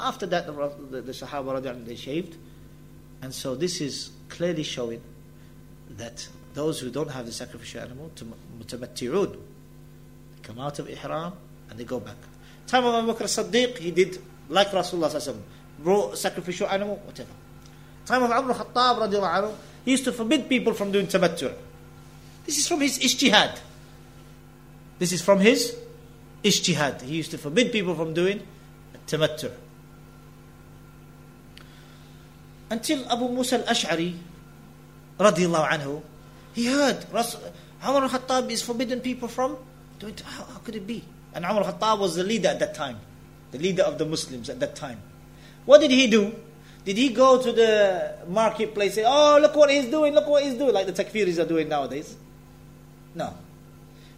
After 0.00 0.26
that, 0.26 0.46
the, 0.46 0.72
the, 0.90 1.02
the 1.02 1.12
Sahaba 1.12 1.84
they 1.84 1.96
shaved. 1.96 2.36
And 3.22 3.34
so 3.34 3.54
this 3.54 3.80
is 3.80 4.10
clearly 4.28 4.62
showing 4.62 5.02
that 5.90 6.26
those 6.54 6.80
who 6.80 6.90
don't 6.90 7.10
have 7.10 7.26
the 7.26 7.32
sacrificial 7.32 7.82
animal, 7.82 8.10
mutamatti'un, 8.58 9.36
come 10.42 10.58
out 10.58 10.78
of 10.78 10.88
ihram 10.88 11.34
and 11.68 11.78
they 11.78 11.84
go 11.84 12.00
back. 12.00 12.16
Time 12.66 12.84
of 12.84 12.94
Abu 12.94 13.12
Bakr 13.12 13.78
he 13.78 13.90
did 13.90 14.18
like 14.48 14.68
Rasulullah 14.68 15.36
brought 15.78 16.16
sacrificial 16.18 16.68
animal, 16.68 16.96
whatever. 17.04 17.30
Time 18.06 18.22
of 18.22 18.30
Umar 18.30 18.54
Khattab 18.54 19.08
anhu, 19.08 19.54
he 19.84 19.92
used 19.92 20.04
to 20.04 20.12
forbid 20.12 20.48
people 20.48 20.72
from 20.74 20.90
doing 20.90 21.06
tamattu'. 21.06 21.54
This 22.44 22.58
is 22.58 22.66
from 22.66 22.80
his 22.80 22.98
ijtihad. 22.98 23.58
This 24.98 25.12
is 25.12 25.22
from 25.22 25.40
his 25.40 25.76
ijtihad. 26.42 27.02
He 27.02 27.16
used 27.16 27.30
to 27.30 27.38
forbid 27.38 27.70
people 27.70 27.94
from 27.94 28.14
doing 28.14 28.42
tamattu' 29.06 29.52
Until 32.69 33.09
Abu 33.11 33.29
Musa 33.29 33.57
al-Ash'ari 33.57 34.15
radiallahu 35.19 35.69
anhu, 35.69 36.01
he 36.53 36.65
heard 36.65 37.05
Rasul, 37.11 37.41
Umar 37.87 38.03
al-Khattab 38.03 38.49
is 38.49 38.61
forbidden 38.61 39.01
people 39.01 39.27
from 39.27 39.57
doing, 39.99 40.15
how, 40.23 40.43
how 40.45 40.59
could 40.59 40.75
it 40.75 40.87
be? 40.87 41.03
And 41.33 41.45
Umar 41.45 41.63
al-Khattab 41.63 41.99
was 41.99 42.15
the 42.15 42.23
leader 42.23 42.49
at 42.49 42.59
that 42.59 42.73
time, 42.73 42.99
the 43.51 43.59
leader 43.59 43.83
of 43.83 43.97
the 43.97 44.05
Muslims 44.05 44.49
at 44.49 44.59
that 44.59 44.75
time. 44.75 45.01
What 45.65 45.81
did 45.81 45.91
he 45.91 46.07
do? 46.07 46.33
Did 46.85 46.97
he 46.97 47.09
go 47.09 47.41
to 47.41 47.51
the 47.51 48.15
marketplace 48.27 48.97
and 48.97 49.05
say, 49.05 49.05
oh, 49.07 49.39
look 49.41 49.55
what 49.55 49.71
he's 49.71 49.89
doing, 49.89 50.13
look 50.13 50.27
what 50.27 50.43
he's 50.43 50.53
doing, 50.53 50.73
like 50.73 50.85
the 50.85 50.93
takfiris 50.93 51.39
are 51.43 51.47
doing 51.47 51.67
nowadays? 51.67 52.15
No. 53.15 53.33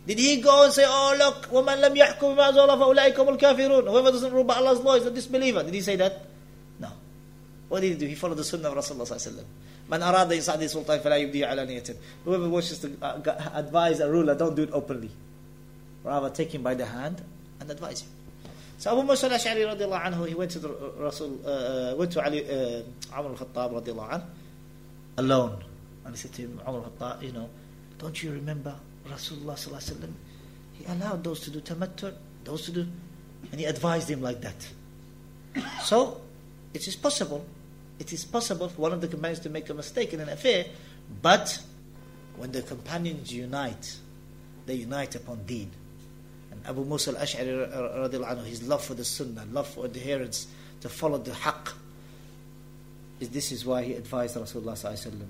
Did 0.05 0.19
he 0.19 0.41
go 0.41 0.65
and 0.65 0.73
say, 0.73 0.83
oh, 0.85 1.15
look, 1.17 1.49
وَمَنْ 1.51 1.81
لَمْ 1.81 1.95
يَحْكُمْ 1.95 2.35
بِمَا 2.35 2.51
أَنزَلَ 2.51 3.13
فَأُولَٰئِكَ 3.13 3.15
الْكَافِرُونَ 3.15 3.89
Whoever 3.89 4.11
doesn't 4.11 4.33
rule 4.33 4.43
by 4.43 4.55
Allah's 4.55 4.79
law 4.79 4.95
is 4.95 5.05
a 5.05 5.11
disbeliever. 5.11 5.63
Did 5.63 5.73
he 5.73 5.81
say 5.81 5.95
that? 5.97 6.25
What 7.72 7.80
did 7.80 7.92
he 7.92 7.94
do? 7.96 8.06
He 8.06 8.14
followed 8.14 8.36
the 8.36 8.44
sunnah 8.44 8.68
of 8.68 8.76
Rasulullah 8.76 9.44
Man 9.88 10.00
arada 10.02 10.32
yasadi 10.32 10.68
sultan 10.68 11.00
fala 11.00 11.16
yubdi. 11.16 11.96
Whoever 12.22 12.46
wishes 12.50 12.80
to 12.80 12.92
uh, 13.00 13.18
advise 13.54 13.98
a 14.00 14.10
ruler, 14.10 14.34
don't 14.34 14.54
do 14.54 14.64
it 14.64 14.70
openly. 14.74 15.08
Rather, 16.04 16.28
take 16.28 16.54
him 16.54 16.62
by 16.62 16.74
the 16.74 16.84
hand 16.84 17.24
and 17.60 17.70
advise 17.70 18.02
him. 18.02 18.10
So 18.76 18.92
Abu 18.92 19.06
Musa 19.06 19.24
al-Ash'ari 19.24 19.64
radiallahu 19.64 20.04
anhu, 20.04 20.28
he 20.28 20.34
went 20.34 20.50
to 20.50 20.58
the 20.58 20.68
Rasul, 20.98 21.40
uh, 21.48 21.94
went 21.96 22.12
to 22.12 22.22
Ali, 22.22 22.44
uh, 22.44 22.82
Umar 23.18 23.32
al-Khattab 23.32 23.82
radiallahu 23.82 24.10
anhu, 24.10 24.24
alone. 25.16 25.64
And 26.04 26.14
he 26.14 26.20
said 26.20 26.34
to 26.34 26.42
him, 26.42 26.60
Umar 26.68 26.82
al-Khattab, 26.84 27.22
you 27.22 27.32
know, 27.32 27.48
don't 27.98 28.22
you 28.22 28.32
remember 28.32 28.74
Rasulullah 29.08 29.54
sallallahu 29.54 29.80
alaihi 29.80 29.94
wasallam? 29.94 30.12
He 30.74 30.84
allowed 30.84 31.24
those 31.24 31.40
to 31.40 31.50
do 31.50 31.62
tamattu, 31.62 32.12
those 32.44 32.66
to 32.66 32.72
do, 32.72 32.86
and 33.50 33.58
he 33.58 33.64
advised 33.64 34.10
him 34.10 34.20
like 34.20 34.42
that. 34.42 34.68
So, 35.84 36.20
it 36.74 36.86
is 36.86 36.96
possible, 36.96 37.46
it 38.02 38.12
is 38.12 38.24
possible 38.24 38.68
for 38.68 38.82
one 38.82 38.92
of 38.92 39.00
the 39.00 39.06
companions 39.06 39.38
to 39.38 39.48
make 39.48 39.70
a 39.70 39.74
mistake 39.74 40.12
in 40.12 40.18
an 40.18 40.28
affair, 40.28 40.66
but 41.22 41.56
when 42.36 42.50
the 42.50 42.62
companions 42.62 43.32
unite, 43.32 43.96
they 44.66 44.74
unite 44.74 45.14
upon 45.14 45.44
deen. 45.46 45.70
And 46.50 46.60
Abu 46.66 46.84
Musa 46.84 47.10
al-Ash'ari 47.10 48.44
his 48.44 48.64
love 48.64 48.84
for 48.84 48.94
the 48.94 49.04
sunnah, 49.04 49.44
love 49.52 49.68
for 49.68 49.84
adherence, 49.84 50.48
to 50.80 50.88
follow 50.88 51.18
the 51.18 51.30
haqq. 51.30 51.74
This 53.20 53.52
is 53.52 53.64
why 53.64 53.84
he 53.84 53.94
advised 53.94 54.34
Rasulullah 54.34 54.72
sallallahu 54.72 55.26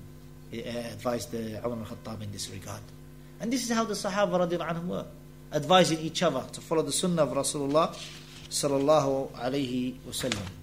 he 0.50 0.64
uh, 0.64 0.70
advised 0.94 1.30
the 1.30 1.58
Umar 1.66 1.80
al-Khattab 1.80 2.22
in 2.22 2.32
this 2.32 2.48
regard. 2.48 2.80
And 3.38 3.52
this 3.52 3.64
is 3.68 3.76
how 3.76 3.84
the 3.84 3.92
Sahaba 3.92 4.48
anhum 4.50 4.86
were, 4.86 5.04
advising 5.52 5.98
each 5.98 6.22
other 6.22 6.42
to 6.52 6.60
follow 6.62 6.80
the 6.80 6.92
sunnah 6.92 7.24
of 7.24 7.36
Rasulullah 7.36 7.94
sallallahu 8.48 9.32
alayhi 9.32 9.96
wasallam. 10.08 10.61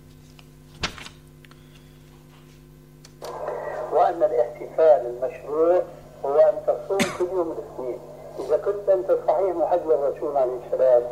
الاحتفال 5.49 5.49
المشروع 5.49 5.83
هو 6.25 6.39
أن 6.39 6.55
تصوم 6.67 6.99
كل 7.19 7.25
يوم 7.25 7.53
الاثنين 7.53 7.99
إذا 8.47 8.57
كنت 8.57 8.89
أنت 8.89 9.19
صحيح 9.29 9.57
محجب 9.57 9.91
الرسول 9.91 10.37
عليه 10.37 10.61
السلام 10.67 11.03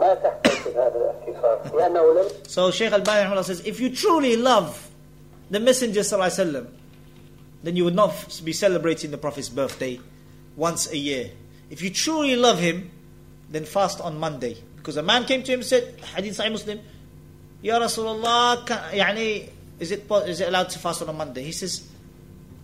ما 0.00 0.14
تحتاج 0.14 0.74
هذا 0.76 0.96
الاحتفال 0.96 1.76
لأنه 1.76 2.14
لم 2.14 2.28
So 2.48 2.70
Shaykh 2.70 2.92
Al-Bani 2.92 3.42
says, 3.42 3.60
if 3.66 3.80
you 3.80 3.90
truly 3.90 4.36
love 4.36 4.90
the 5.50 5.60
Messenger 5.60 6.00
وسلم, 6.00 6.66
then 7.62 7.76
you 7.76 7.84
would 7.84 7.94
not 7.94 8.40
be 8.44 8.52
celebrating 8.52 9.10
the 9.10 9.18
Prophet's 9.18 9.48
birthday 9.48 9.98
once 10.56 10.90
a 10.90 10.96
year. 10.96 11.30
If 11.70 11.82
you 11.82 11.90
truly 11.90 12.36
love 12.36 12.58
him, 12.58 12.90
then 13.50 13.64
fast 13.64 14.00
on 14.00 14.18
Monday. 14.18 14.56
Because 14.76 14.96
a 14.98 15.02
man 15.02 15.24
came 15.24 15.42
to 15.42 15.52
him 15.52 15.60
and 15.60 15.66
said, 15.66 15.98
Hadith 16.14 16.36
Sahih 16.36 16.52
Muslim, 16.52 16.80
Ya 17.62 17.78
Rasulullah, 17.78 18.66
يعني, 18.66 19.48
is 19.80 19.90
it, 19.90 20.10
is 20.26 20.40
it 20.40 20.48
allowed 20.48 20.68
to 20.68 20.78
fast 20.78 21.02
on 21.02 21.08
a 21.08 21.12
Monday? 21.12 21.42
He 21.42 21.52
says, 21.52 21.88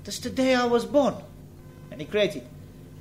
that's 0.05 0.19
the 0.19 0.31
day 0.31 0.55
I 0.55 0.67
was 0.67 0.85
born. 0.85 1.15
And 1.91 2.01
he 2.01 2.07
created. 2.07 2.47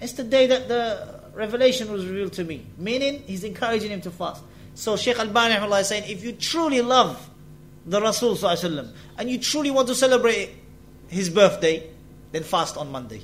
It's 0.01 0.13
the 0.13 0.23
day 0.23 0.47
that 0.47 0.67
the 0.67 1.21
revelation 1.33 1.91
was 1.91 2.05
revealed 2.05 2.33
to 2.33 2.43
me. 2.43 2.65
Meaning, 2.77 3.23
he's 3.25 3.43
encouraging 3.43 3.91
him 3.91 4.01
to 4.01 4.11
fast. 4.11 4.43
So 4.75 4.95
Shaykh 4.95 5.19
Al-Bani 5.19 5.55
is 5.55 5.87
saying, 5.87 6.09
if 6.09 6.23
you 6.23 6.33
truly 6.33 6.81
love 6.81 7.29
the 7.85 8.01
Rasul 8.01 8.37
and 9.17 9.29
you 9.29 9.37
truly 9.39 9.71
want 9.71 9.87
to 9.87 9.95
celebrate 9.95 10.51
his 11.07 11.29
birthday, 11.29 11.89
then 12.31 12.43
fast 12.43 12.77
on 12.77 12.91
Monday. 12.91 13.21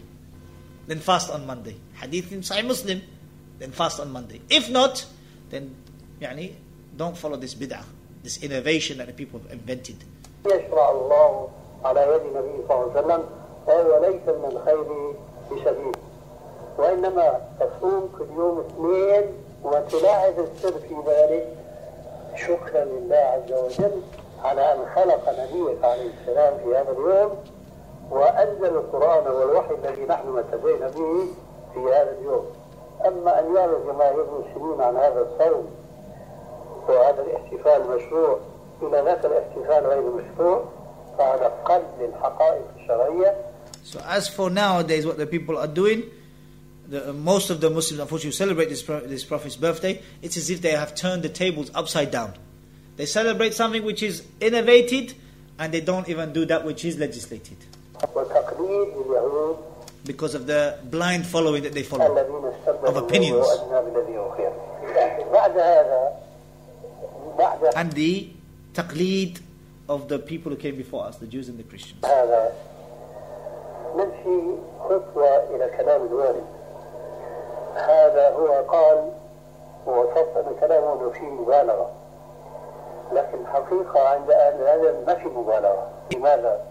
Then 0.88 1.00
fast 1.00 1.30
on 1.32 1.46
Monday. 1.46 1.76
Hadith 1.94 2.32
in 2.32 2.42
Sahih 2.42 2.66
Muslim, 2.66 3.02
then 3.60 3.72
fast 3.72 4.00
on 4.00 4.12
Monday. 4.12 4.42
If 4.50 4.70
not, 4.70 5.06
then 5.50 5.76
يعني, 6.20 6.54
don't 6.98 7.18
follow 7.18 7.38
this 7.38 7.56
bid'ah, 7.56 7.84
this 8.24 8.42
innovation 8.44 8.98
that 8.98 9.08
the 9.08 9.14
people 9.14 9.40
have 9.40 9.52
invented. 9.52 10.04
وهو 13.71 14.01
ليس 14.01 14.29
من 14.29 14.49
الخير 14.53 14.85
بشديد 15.51 15.97
وإنما 16.79 17.41
تصوم 17.61 18.13
كل 18.19 18.27
يوم 18.37 18.61
اثنين 18.61 19.25
وتلاحظ 19.65 20.39
السر 20.39 20.73
في 20.73 20.95
ذلك. 21.07 21.49
شكرا 22.37 22.85
لله 22.85 23.17
عز 23.17 23.53
وجل 23.53 24.03
على 24.45 24.73
أن 24.73 24.79
خلق 24.95 25.29
نبيك 25.29 25.85
عليه 25.85 26.11
السلام 26.21 26.59
في 26.65 26.77
هذا 26.77 26.91
اليوم 26.93 27.37
وأنزل 28.11 28.77
القرآن 28.77 29.33
والوحي 29.35 29.75
الذي 29.75 30.05
نحن 30.07 30.29
مهتدينا 30.29 30.89
به 30.89 31.27
في 31.75 31.81
هذا 31.81 32.17
اليوم. 32.21 32.47
أما 33.07 33.39
أن 33.41 33.57
يعرض 33.57 33.87
جماهير 33.87 34.25
المسلمين 34.25 34.81
عن 34.81 34.97
هذا 34.97 35.21
الصوم 35.21 35.71
وهذا 36.89 37.23
الاحتفال 37.23 37.91
مشروع 37.97 38.39
إلى 38.83 39.01
ذاك 39.01 39.25
الاحتفال 39.25 39.87
غير 39.87 40.03
مشروع 40.03 40.61
فهذا 41.19 41.53
قلب 41.65 41.85
للحقائق 42.01 42.63
الشرعية 42.77 43.37
So 43.91 43.99
as 44.07 44.29
for 44.29 44.51
nowadays, 44.51 45.05
what 45.05 45.19
the 45.19 45.27
people 45.27 45.59
are 45.59 45.67
doing, 45.67 46.05
the, 46.87 47.11
uh, 47.11 47.13
most 47.13 47.51
of 47.51 47.61
the 47.61 47.71
Muslims, 47.71 47.99
unfortunately, 47.99 48.31
celebrate 48.31 48.69
this, 48.69 48.83
this 48.83 49.25
Prophet's 49.25 49.57
birthday, 49.57 50.01
it's 50.23 50.37
as 50.37 50.49
if 50.49 50.63
they 50.63 50.71
have 50.71 50.95
turned 50.95 51.25
the 51.25 51.29
tables 51.29 51.73
upside 51.75 52.13
down. 52.13 52.35
They 52.97 53.07
celebrate 53.07 53.53
something 53.53 53.83
which 53.83 54.05
is 54.05 54.23
innovated, 54.41 55.15
and 55.59 55.75
they 55.75 55.81
don't 55.81 56.09
even 56.09 56.33
do 56.33 56.47
that 56.47 56.65
which 56.65 56.85
is 56.85 56.99
legislated. 56.99 57.57
Because 60.07 60.37
of 60.37 60.47
the 60.47 60.79
blind 60.85 61.27
following 61.27 61.65
that 61.65 61.73
they 61.73 61.83
follow 61.83 62.17
of 62.85 62.97
opinions. 62.97 63.45
And 67.75 67.93
the 67.93 68.31
taqleed 68.73 69.41
of 69.89 70.09
the 70.09 70.21
people 70.21 70.53
who 70.53 70.59
came 70.59 70.77
before 70.77 71.07
us, 71.07 71.17
the 71.17 71.27
Jews 71.27 71.49
and 71.49 71.59
the 71.59 71.65
Christians. 71.65 72.05
نمشي 73.95 74.57
خطوة 74.81 75.37
إلى 75.37 75.71
كلام 75.77 76.07
الوالد 76.07 76.45
هذا 77.75 78.31
هو 78.31 78.65
قال 78.69 79.13
أن 80.37 80.55
كلامه 80.61 81.11
فيه 81.11 81.27
مبالغة 81.27 81.91
لكن 83.13 83.41
الحقيقة 83.41 84.09
عند 84.09 84.31
أهل 84.31 84.63
العلم 84.63 85.05
ما 85.07 85.15
في 85.15 85.29
مبالغة 85.29 85.91
لماذا؟ 86.15 86.67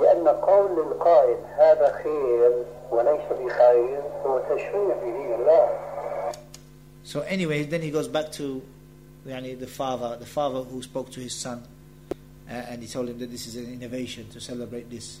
لأن 0.00 0.28
قول 0.28 0.80
القائل 0.80 1.36
هذا 1.56 1.92
خير 2.02 2.52
وليس 2.90 3.32
بخير 3.40 4.02
هو 4.26 4.38
تشريع 4.38 4.94
في 5.00 5.12
دين 5.12 5.34
الله 5.34 5.68
So 7.04 7.20
anyway, 7.20 7.62
then 7.62 7.82
he 7.82 7.92
goes 7.92 8.08
back 8.08 8.32
to 8.32 8.60
yani, 9.26 9.58
the 9.58 9.66
father, 9.66 10.16
the 10.16 10.26
father 10.26 10.62
who 10.62 10.82
spoke 10.82 11.10
to 11.12 11.20
his 11.20 11.34
son, 11.34 11.62
uh, 12.10 12.52
and 12.52 12.82
he 12.82 12.88
told 12.88 13.08
him 13.08 13.18
that 13.18 13.30
this 13.30 13.46
is 13.46 13.54
an 13.56 13.72
innovation 13.72 14.28
to 14.30 14.40
celebrate 14.40 14.90
this. 14.90 15.20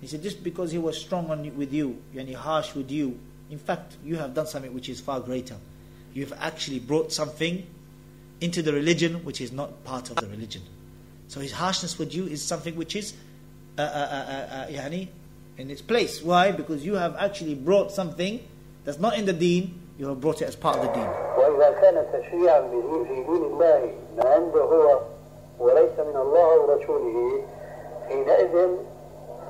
He 0.00 0.06
said, 0.06 0.22
just 0.22 0.44
because 0.44 0.70
he 0.70 0.78
was 0.78 0.98
strong 0.98 1.30
on, 1.30 1.56
with 1.56 1.72
you, 1.72 1.98
yani 2.14 2.34
harsh 2.34 2.74
with 2.74 2.90
you, 2.90 3.18
in 3.50 3.58
fact, 3.58 3.96
you 4.04 4.16
have 4.16 4.34
done 4.34 4.46
something 4.46 4.72
which 4.72 4.88
is 4.88 5.00
far 5.00 5.20
greater. 5.20 5.56
You 6.14 6.26
have 6.26 6.38
actually 6.40 6.78
brought 6.78 7.12
something 7.12 7.66
into 8.40 8.62
the 8.62 8.72
religion 8.72 9.24
which 9.24 9.40
is 9.40 9.50
not 9.52 9.84
part 9.84 10.10
of 10.10 10.16
the 10.16 10.26
religion. 10.28 10.62
So 11.26 11.40
his 11.40 11.52
harshness 11.52 11.98
with 11.98 12.14
you 12.14 12.26
is 12.26 12.42
something 12.42 12.76
which 12.76 12.94
is 12.94 13.14
uh, 13.76 13.82
uh, 13.82 13.84
uh, 13.84 13.88
uh, 13.88 14.54
uh, 14.54 14.66
yani, 14.68 15.08
in 15.56 15.70
its 15.70 15.82
place. 15.82 16.22
Why? 16.22 16.52
Because 16.52 16.84
you 16.84 16.94
have 16.94 17.16
actually 17.16 17.54
brought 17.54 17.90
something 17.92 18.40
that's 18.84 18.98
not 18.98 19.18
in 19.18 19.24
the 19.26 19.32
deen, 19.32 19.80
you 19.98 20.06
have 20.06 20.20
brought 20.20 20.42
it 20.42 20.46
as 20.46 20.56
part 20.56 20.76
of 20.78 20.86
the 20.86 20.92
deen. 20.92 21.08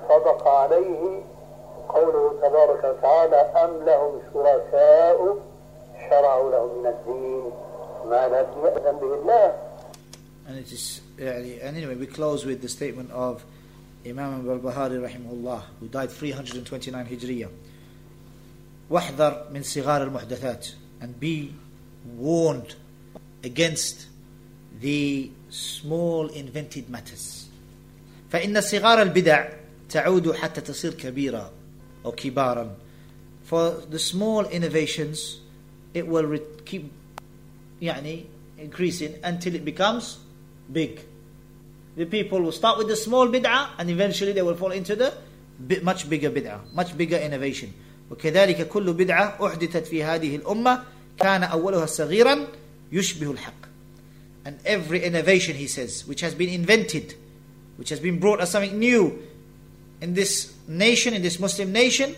صدق 0.09 0.49
عليه 0.49 1.23
قوله 1.89 2.35
تبارك 2.43 2.85
وتعالى 2.85 3.37
أم 3.37 3.85
لهم 3.85 4.21
شركاء 4.35 5.37
شرعوا 6.11 6.51
لهم 6.51 6.79
من 6.79 6.87
الدين 6.87 7.43
ما 8.11 8.29
لم 8.29 8.65
يأذن 8.65 8.99
به 8.99 9.15
الله 9.15 9.57
And 10.49 10.57
it 10.57 10.73
is, 10.73 11.03
يعني, 11.19 11.61
and 11.63 11.77
anyway, 11.77 11.95
we 11.95 12.07
close 12.07 12.47
with 12.47 12.63
the 12.63 12.69
statement 12.69 13.11
of 13.11 13.45
Imam 14.07 14.49
al-Bahari 14.49 14.97
rahimahullah, 14.97 15.61
who 15.79 15.89
died 15.89 16.11
329 16.11 17.07
Hijriya. 17.07 17.49
واحذر 18.91 19.47
من 19.51 19.63
صغار 19.63 20.03
المحدثات 20.03 20.69
and 21.03 21.21
be 21.21 21.53
warned 22.17 22.75
against 23.45 24.07
the 24.81 25.31
small 25.51 26.29
invented 26.29 26.89
matters. 26.89 27.49
فإن 28.33 28.61
صغار 28.61 29.03
البدع 29.03 29.49
تعود 29.90 30.32
حتى 30.32 30.62
تصير 30.62 30.94
كبيرة 30.94 31.52
أو 32.06 32.12
كبارا. 32.12 32.76
For 33.50 33.72
the 33.90 34.00
small 34.00 34.46
innovations, 34.46 35.40
it 35.94 36.08
will 36.08 36.26
re- 36.26 36.42
keep 36.66 36.84
يعني 37.82 38.24
increasing 38.58 39.16
until 39.24 39.56
it 39.56 39.66
becomes 39.66 40.18
big. 40.72 41.02
The 41.96 42.06
people 42.06 42.42
will 42.42 42.52
start 42.52 42.78
with 42.78 42.88
the 42.88 42.96
small 42.96 43.28
bid'ah 43.28 43.70
and 43.78 43.90
eventually 43.90 44.32
they 44.32 44.42
will 44.42 44.56
fall 44.56 44.72
into 44.72 44.96
the 44.96 45.14
bi- 45.60 45.82
much 45.84 46.10
bigger 46.10 46.32
bid'ah, 46.32 46.74
much 46.74 46.98
bigger 46.98 47.18
innovation. 47.18 47.74
وكذلك 48.12 48.68
كل 48.68 48.94
بدعة 48.94 49.48
أحدثت 49.48 49.88
في 49.88 50.04
هذه 50.04 50.36
الأمة 50.36 50.84
كان 51.20 51.44
أولها 51.44 51.86
صغيرا 51.86 52.48
يشبه 52.92 53.32
الحق. 53.32 53.64
And 54.46 54.60
every 54.66 55.04
innovation, 55.04 55.56
he 55.56 55.68
says, 55.68 56.06
which 56.06 56.22
has 56.22 56.36
been 56.36 56.50
invented, 56.50 57.16
which 57.78 57.90
has 57.90 58.00
been 58.00 58.20
brought 58.20 58.42
as 58.42 58.52
something 58.52 58.78
new 58.78 59.20
in 60.02 60.14
this 60.14 60.54
nation, 60.68 61.14
in 61.14 61.22
this 61.22 61.40
Muslim 61.40 61.72
nation, 61.72 62.16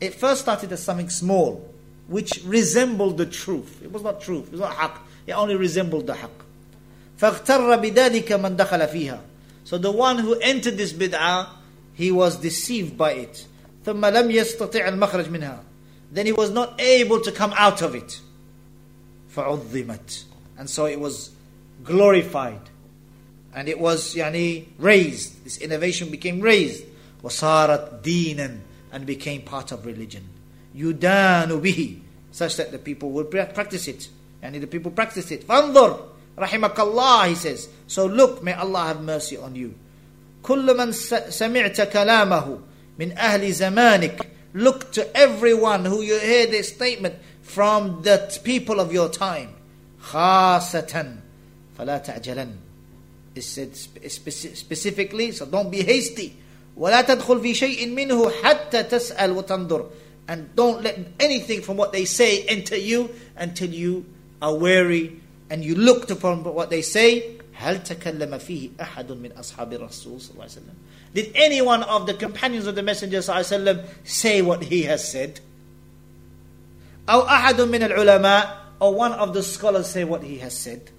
it 0.00 0.14
first 0.14 0.42
started 0.42 0.72
as 0.72 0.82
something 0.82 1.10
small, 1.10 1.68
which 2.06 2.40
resembled 2.44 3.18
the 3.18 3.26
truth. 3.26 3.82
It 3.82 3.92
was 3.92 4.02
not 4.02 4.20
truth, 4.20 4.48
it 4.48 4.52
was 4.52 4.60
not 4.60 4.74
haqq. 4.76 4.98
It 5.26 5.32
only 5.32 5.56
resembled 5.56 6.06
the 6.06 6.14
haqq. 6.14 6.30
فاغتر 7.20 7.76
بذلك 7.76 8.32
من 8.32 8.56
دخل 8.56 8.88
فيها. 8.88 9.20
So 9.64 9.76
the 9.78 9.92
one 9.92 10.18
who 10.18 10.34
entered 10.40 10.76
this 10.76 10.92
bid'ah, 10.92 11.48
he 11.94 12.10
was 12.10 12.36
deceived 12.36 12.96
by 12.96 13.12
it. 13.12 13.46
ثم 13.84 14.00
لم 14.00 14.30
يستطع 14.30 14.88
المخرج 14.88 15.28
منها. 15.28 15.60
Then 16.12 16.26
he 16.26 16.32
was 16.32 16.50
not 16.50 16.80
able 16.80 17.20
to 17.20 17.30
come 17.30 17.52
out 17.56 17.82
of 17.82 17.94
it. 17.94 18.20
فعظمت. 19.34 20.24
And 20.58 20.68
so 20.68 20.86
it 20.86 20.98
was 20.98 21.30
glorified. 21.84 22.60
And 23.54 23.68
it 23.68 23.78
was 23.78 24.14
يعني 24.14 24.66
raised. 24.78 25.44
This 25.44 25.58
innovation 25.58 26.10
became 26.10 26.40
raised. 26.40 26.84
وصارت 27.24 28.02
دينا 28.02 28.58
and 28.92 29.06
became 29.06 29.42
part 29.42 29.72
of 29.72 29.84
religion. 29.86 30.22
يدان 30.76 31.60
به 31.60 31.96
such 32.32 32.56
that 32.56 32.70
the 32.72 32.78
people 32.78 33.10
will 33.10 33.24
pra- 33.24 33.46
practice 33.52 33.88
it. 33.88 34.08
And 34.42 34.54
the 34.54 34.66
people 34.66 34.90
practice 34.90 35.30
it. 35.30 35.46
فانظر 35.46 35.98
رحمك 36.38 36.78
الله 36.80 37.28
he 37.28 37.34
says. 37.34 37.68
So 37.86 38.06
look, 38.06 38.42
may 38.42 38.52
Allah 38.52 38.86
have 38.86 39.02
mercy 39.02 39.36
on 39.36 39.54
you. 39.54 39.74
كل 40.42 40.76
من 40.76 40.92
س- 40.92 41.28
سمعت 41.38 41.80
كلامه 41.92 42.58
من 42.98 43.12
أهل 43.18 43.52
زمانك 43.52 44.26
Look 44.54 44.90
to 44.92 45.16
everyone 45.16 45.84
who 45.84 46.02
you 46.02 46.18
hear 46.18 46.46
this 46.46 46.68
statement 46.70 47.14
from 47.42 48.02
the 48.02 48.40
people 48.42 48.80
of 48.80 48.92
your 48.92 49.08
time. 49.08 49.50
خاصة 50.02 51.16
فلا 51.78 51.98
تعجلن 51.98 52.54
It 53.34 53.42
said 53.44 53.76
spe- 53.76 54.02
speci- 54.06 54.56
specifically, 54.56 55.30
so 55.32 55.46
don't 55.46 55.70
be 55.70 55.82
hasty. 55.82 56.36
ولا 56.76 57.02
تدخل 57.02 57.40
في 57.40 57.54
شيء 57.54 57.88
منه 57.88 58.30
حتى 58.42 58.82
تسأل 58.82 59.30
وتنظر. 59.30 59.86
And 60.28 60.54
don't 60.54 60.82
let 60.82 60.98
anything 61.18 61.60
from 61.62 61.76
what 61.76 61.92
they 61.92 62.04
say 62.04 62.42
enter 62.46 62.76
you 62.76 63.10
until 63.36 63.68
you 63.70 64.04
are 64.40 64.54
wary 64.54 65.20
and 65.50 65.64
you 65.64 65.74
looked 65.74 66.10
upon 66.10 66.44
what 66.44 66.70
they 66.70 66.82
say. 66.82 67.36
هل 67.60 67.82
تكلم 67.84 68.38
فيه 68.38 68.70
أحد 68.80 69.12
من 69.12 69.32
أصحاب 69.32 69.72
الرسول 69.72 70.20
صلى 70.20 70.30
الله 70.30 70.42
عليه 70.42 70.52
وسلم 70.52 70.74
Did 71.12 71.32
any 71.34 71.60
one 71.60 71.82
of 71.82 72.06
the 72.06 72.14
companions 72.14 72.66
of 72.66 72.74
the 72.74 72.82
Messenger 72.82 73.18
صلى 73.18 73.36
الله 73.36 73.46
عليه 73.46 73.46
وسلم 73.46 73.84
say 74.04 74.40
what 74.42 74.62
he 74.64 74.82
has 74.84 75.06
said? 75.06 75.40
أو 77.08 77.20
أحد 77.28 77.60
من 77.60 77.82
العلماء 77.82 78.56
or 78.80 78.94
one 78.94 79.12
of 79.12 79.34
the 79.34 79.42
scholars 79.42 79.88
say 79.90 80.04
what 80.04 80.22
he 80.22 80.38
has 80.38 80.56
said? 80.56 80.90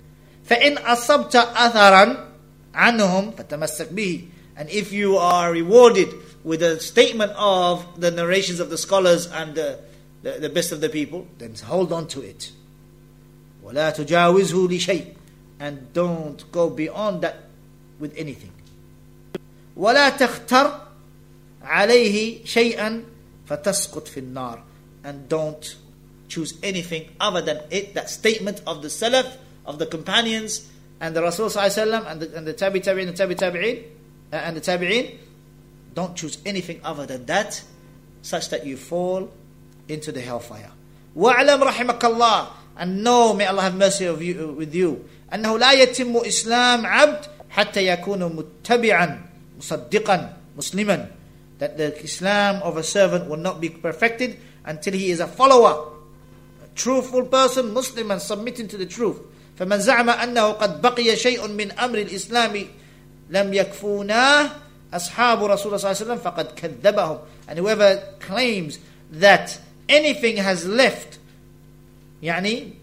فإن 0.45 0.77
أصبت 0.77 1.35
أثرا 1.35 2.27
عنهم 2.75 3.31
فتمسك 3.31 3.93
به 3.93 4.27
and 4.55 4.69
if 4.69 4.91
you 4.91 5.17
are 5.17 5.51
rewarded 5.51 6.13
with 6.43 6.61
a 6.61 6.79
statement 6.79 7.31
of 7.35 7.85
the 7.99 8.11
narrations 8.11 8.59
of 8.59 8.69
the 8.69 8.77
scholars 8.77 9.27
and 9.27 9.55
the, 9.55 9.79
the, 10.23 10.31
the 10.31 10.49
best 10.49 10.71
of 10.71 10.81
the 10.81 10.89
people 10.89 11.27
then 11.37 11.53
hold 11.65 11.91
on 11.91 12.07
to 12.07 12.21
it 12.21 12.51
ولا 13.63 13.89
تجاوزه 13.89 14.67
لشيء 14.67 15.13
and 15.59 15.93
don't 15.93 16.51
go 16.51 16.69
beyond 16.69 17.21
that 17.21 17.35
with 17.99 18.13
anything 18.17 18.51
ولا 19.77 20.09
تختر 20.09 20.81
عليه 21.63 22.45
شيئا 22.45 23.03
فتسقط 23.47 24.07
في 24.07 24.19
النار 24.19 24.63
and 25.03 25.29
don't 25.29 25.75
choose 26.27 26.53
anything 26.63 27.09
other 27.19 27.41
than 27.41 27.59
it 27.69 27.93
that 27.93 28.09
statement 28.09 28.61
of 28.65 28.81
the 28.81 28.87
salaf 28.87 29.37
of 29.65 29.79
the 29.79 29.85
companions 29.85 30.69
and 30.99 31.15
the 31.15 31.21
Rasul 31.21 31.49
صلى 31.49 31.61
الله 31.61 31.61
عليه 31.61 31.83
وسلم 31.83 32.05
and 32.11 32.21
the, 32.21 32.37
and 32.37 32.47
the 32.47 32.53
tabi 32.53 32.79
tabi'in 32.79 33.07
and 33.07 33.09
the 33.09 33.13
tabi 33.13 33.35
tabi'in 33.35 33.77
uh, 33.77 33.94
and 34.31 34.55
the 34.57 34.61
tabi'in 34.61 35.17
don't 35.93 36.15
choose 36.15 36.37
anything 36.45 36.79
other 36.83 37.05
than 37.05 37.25
that 37.25 37.61
such 38.21 38.49
that 38.49 38.65
you 38.65 38.77
fall 38.77 39.31
into 39.87 40.11
the 40.11 40.21
hellfire 40.21 40.71
واعلم 41.15 41.63
رحمك 41.63 41.99
الله 41.99 42.47
and 42.77 43.03
know 43.03 43.33
may 43.33 43.45
Allah 43.45 43.63
have 43.63 43.75
mercy 43.75 44.05
of 44.05 44.21
you, 44.21 44.53
with 44.57 44.73
you 44.73 45.03
أنه 45.33 45.59
لا 45.59 45.71
يتم 45.71 46.17
إسلام 46.17 46.85
عبد 46.85 47.25
حتى 47.49 47.87
يكون 47.87 48.35
متبعا 48.35 49.21
مصدقا 49.59 50.33
مسلما 50.57 51.07
that 51.59 51.77
the 51.77 52.03
Islam 52.03 52.61
of 52.63 52.77
a 52.77 52.83
servant 52.83 53.29
will 53.29 53.37
not 53.37 53.61
be 53.61 53.69
perfected 53.69 54.37
until 54.65 54.93
he 54.93 55.11
is 55.11 55.19
a 55.19 55.27
follower 55.27 55.91
a 56.63 56.67
truthful 56.75 57.25
person 57.25 57.73
Muslim 57.73 58.11
and 58.11 58.21
submitting 58.21 58.67
to 58.67 58.77
the 58.77 58.85
truth 58.85 59.17
فمن 59.59 59.79
زعم 59.79 60.09
أنه 60.09 60.47
قد 60.51 60.81
بقي 60.81 61.15
شيء 61.15 61.47
من 61.47 61.71
أمر 61.71 61.97
الإسلام 61.97 62.65
لم 63.29 63.53
يكفونا 63.53 64.49
أصحاب 64.93 65.43
رسول 65.43 65.67
الله 65.67 65.77
صلى 65.77 65.91
الله 65.91 66.01
عليه 66.01 66.05
وسلم 66.05 66.17
فقد 66.17 66.51
كذبهم 66.55 67.17
and 67.47 67.59
whoever 67.59 68.01
claims 68.19 68.79
that 69.11 69.59
anything 69.89 70.37
has 70.37 70.65
left 70.67 71.19
يعني 72.21 72.73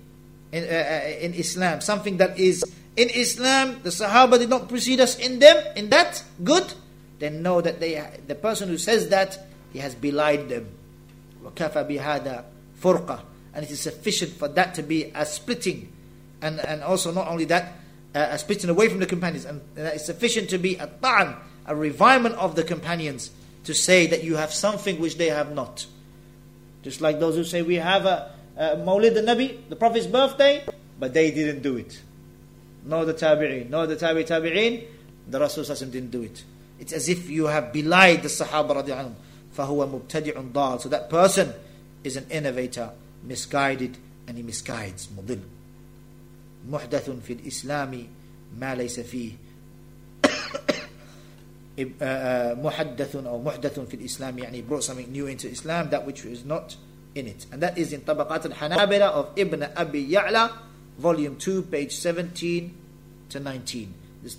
in, 0.52 0.64
uh, 0.64 0.66
uh, 0.66 1.24
in 1.24 1.34
Islam 1.34 1.80
something 1.80 2.16
that 2.16 2.38
is 2.38 2.64
in 2.96 3.10
Islam 3.10 3.80
the 3.82 3.90
Sahaba 3.90 4.38
did 4.38 4.48
not 4.48 4.68
precede 4.68 5.00
us 5.00 5.18
in 5.18 5.38
them 5.38 5.56
in 5.76 5.90
that 5.90 6.22
good 6.42 6.72
then 7.18 7.42
know 7.42 7.60
that 7.60 7.80
they 7.80 8.02
the 8.26 8.34
person 8.34 8.68
who 8.68 8.78
says 8.78 9.08
that 9.08 9.38
he 9.72 9.78
has 9.78 9.94
belied 9.94 10.48
them 10.48 10.66
وكفى 11.44 11.84
بهذا 11.84 12.44
فرقة 12.82 13.20
and 13.54 13.64
it 13.64 13.70
is 13.70 13.80
sufficient 13.80 14.32
for 14.32 14.48
that 14.48 14.74
to 14.74 14.82
be 14.82 15.12
a 15.14 15.26
splitting 15.26 15.92
and, 16.42 16.60
and 16.60 16.82
also 16.82 17.12
not 17.12 17.28
only 17.28 17.44
that 17.44 17.72
uh, 18.14 18.28
a 18.30 18.38
splitting 18.38 18.70
away 18.70 18.88
from 18.88 18.98
the 18.98 19.06
companions 19.06 19.44
and 19.44 19.60
that 19.74 19.94
is 19.94 20.04
sufficient 20.04 20.50
to 20.50 20.58
be 20.58 20.76
a 20.76 20.86
ta'an 20.86 21.36
a 21.66 21.74
revilement 21.74 22.34
of 22.36 22.56
the 22.56 22.62
companions 22.64 23.30
to 23.64 23.74
say 23.74 24.06
that 24.06 24.24
you 24.24 24.36
have 24.36 24.52
something 24.52 24.98
which 24.98 25.18
they 25.18 25.28
have 25.28 25.54
not 25.54 25.86
just 26.82 27.00
like 27.00 27.20
those 27.20 27.34
who 27.36 27.44
say 27.44 27.62
we 27.62 27.76
have 27.76 28.06
a, 28.06 28.32
a 28.56 28.76
Mawlid 28.76 29.16
al-Nabi 29.16 29.68
the 29.68 29.76
Prophet's 29.76 30.06
birthday 30.06 30.64
but 30.98 31.12
they 31.14 31.30
didn't 31.30 31.62
do 31.62 31.76
it 31.76 32.00
nor 32.84 33.04
the 33.04 33.14
Tabi'een 33.14 33.68
nor 33.70 33.86
the 33.86 33.96
Tabi 33.96 34.24
Tabi'een 34.24 34.86
the 35.28 35.38
Rasul 35.40 35.64
didn't 35.64 36.10
do 36.10 36.22
it 36.22 36.44
it's 36.80 36.92
as 36.92 37.08
if 37.08 37.28
you 37.28 37.46
have 37.46 37.72
belied 37.72 38.22
the 38.22 38.28
Sahaba 38.28 38.82
radiallahu 38.82 39.04
anhum 39.04 39.14
فهو 39.58 39.86
مبتدع 39.86 40.40
ضال 40.52 40.80
so 40.80 40.88
that 40.88 41.10
person 41.10 41.52
is 42.04 42.16
an 42.16 42.26
innovator 42.30 42.90
misguided 43.24 43.98
and 44.28 44.36
he 44.36 44.42
misguides 44.42 45.08
مضل 45.16 45.40
محدث 46.69 47.09
في 47.09 47.33
الإسلام 47.33 48.07
ما 48.59 48.75
ليس 48.75 48.99
فيه. 48.99 49.31
محدث 52.63 53.15
أو 53.15 53.41
محدث 53.41 53.79
في 53.79 53.93
الإسلام 53.93 54.39
يعني 54.39 54.63
brought 54.69 54.83
something 54.83 55.11
new 55.11 55.25
into 55.27 55.49
Islam 55.49 55.89
that 55.89 56.05
which 56.05 56.25
is 56.25 56.45
not 56.45 56.75
in 57.15 57.27
it. 57.27 57.45
And 57.51 57.61
that 57.61 57.77
is 57.77 57.93
in 57.93 58.01
طبقات 58.01 58.45
الحنابلة 58.45 59.09
of 59.09 59.27
Ibn 59.35 59.63
Abi 59.75 60.07
Ya'la 60.07 60.51
volume 60.99 61.35
2 61.37 61.63
page 61.63 61.95
17 61.95 62.73
to 63.29 63.39
19 63.39 63.93
this 64.21 64.37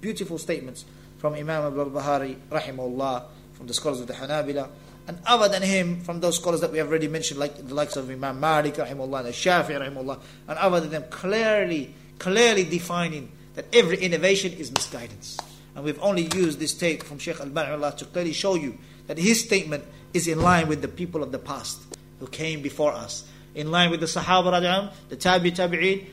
beautiful 0.00 0.38
statements 0.38 0.84
from 1.18 1.34
Imam 1.34 1.64
al-Barbahari 1.64 2.36
rahimahullah 2.50 3.24
from 3.54 3.66
the 3.66 3.74
scholars 3.74 4.00
of 4.00 4.06
the 4.06 4.14
Hanabila 4.14 4.68
and 5.08 5.18
other 5.26 5.48
than 5.48 5.62
him 5.62 6.00
from 6.00 6.20
those 6.20 6.36
scholars 6.36 6.60
that 6.60 6.72
we 6.72 6.78
have 6.78 6.88
already 6.88 7.08
mentioned 7.08 7.38
like 7.40 7.56
the 7.56 7.74
likes 7.74 7.96
of 7.96 8.10
Imam 8.10 8.40
Malik 8.40 8.74
rahimahullah 8.74 9.26
and 9.26 9.34
Shafi'i 9.34 9.80
rahimahullah 9.80 10.20
and 10.48 10.58
other 10.58 10.80
than 10.80 10.90
them 10.90 11.04
clearly 11.10 11.94
clearly 12.18 12.64
defining 12.64 13.30
that 13.54 13.66
every 13.72 13.98
innovation 13.98 14.52
is 14.52 14.72
misguidance 14.72 15.38
and 15.76 15.84
we've 15.84 16.02
only 16.02 16.28
used 16.34 16.58
this 16.58 16.72
tape 16.72 17.02
from 17.02 17.18
Sheikh 17.18 17.38
Al-Albani 17.38 17.96
to 17.98 18.04
clearly 18.06 18.32
show 18.32 18.54
you 18.54 18.78
that 19.06 19.18
his 19.18 19.44
statement 19.44 19.84
is 20.14 20.26
in 20.26 20.40
line 20.40 20.68
with 20.68 20.80
the 20.80 20.88
people 20.88 21.22
of 21.22 21.32
the 21.32 21.38
past 21.38 21.82
who 22.18 22.26
came 22.26 22.62
before 22.62 22.92
us. 22.92 23.28
In 23.54 23.70
line 23.70 23.90
with 23.90 24.00
the 24.00 24.06
Sahaba, 24.06 24.92
the 25.10 25.16
Tabi 25.16 25.52
Tabi'een, 25.52 26.06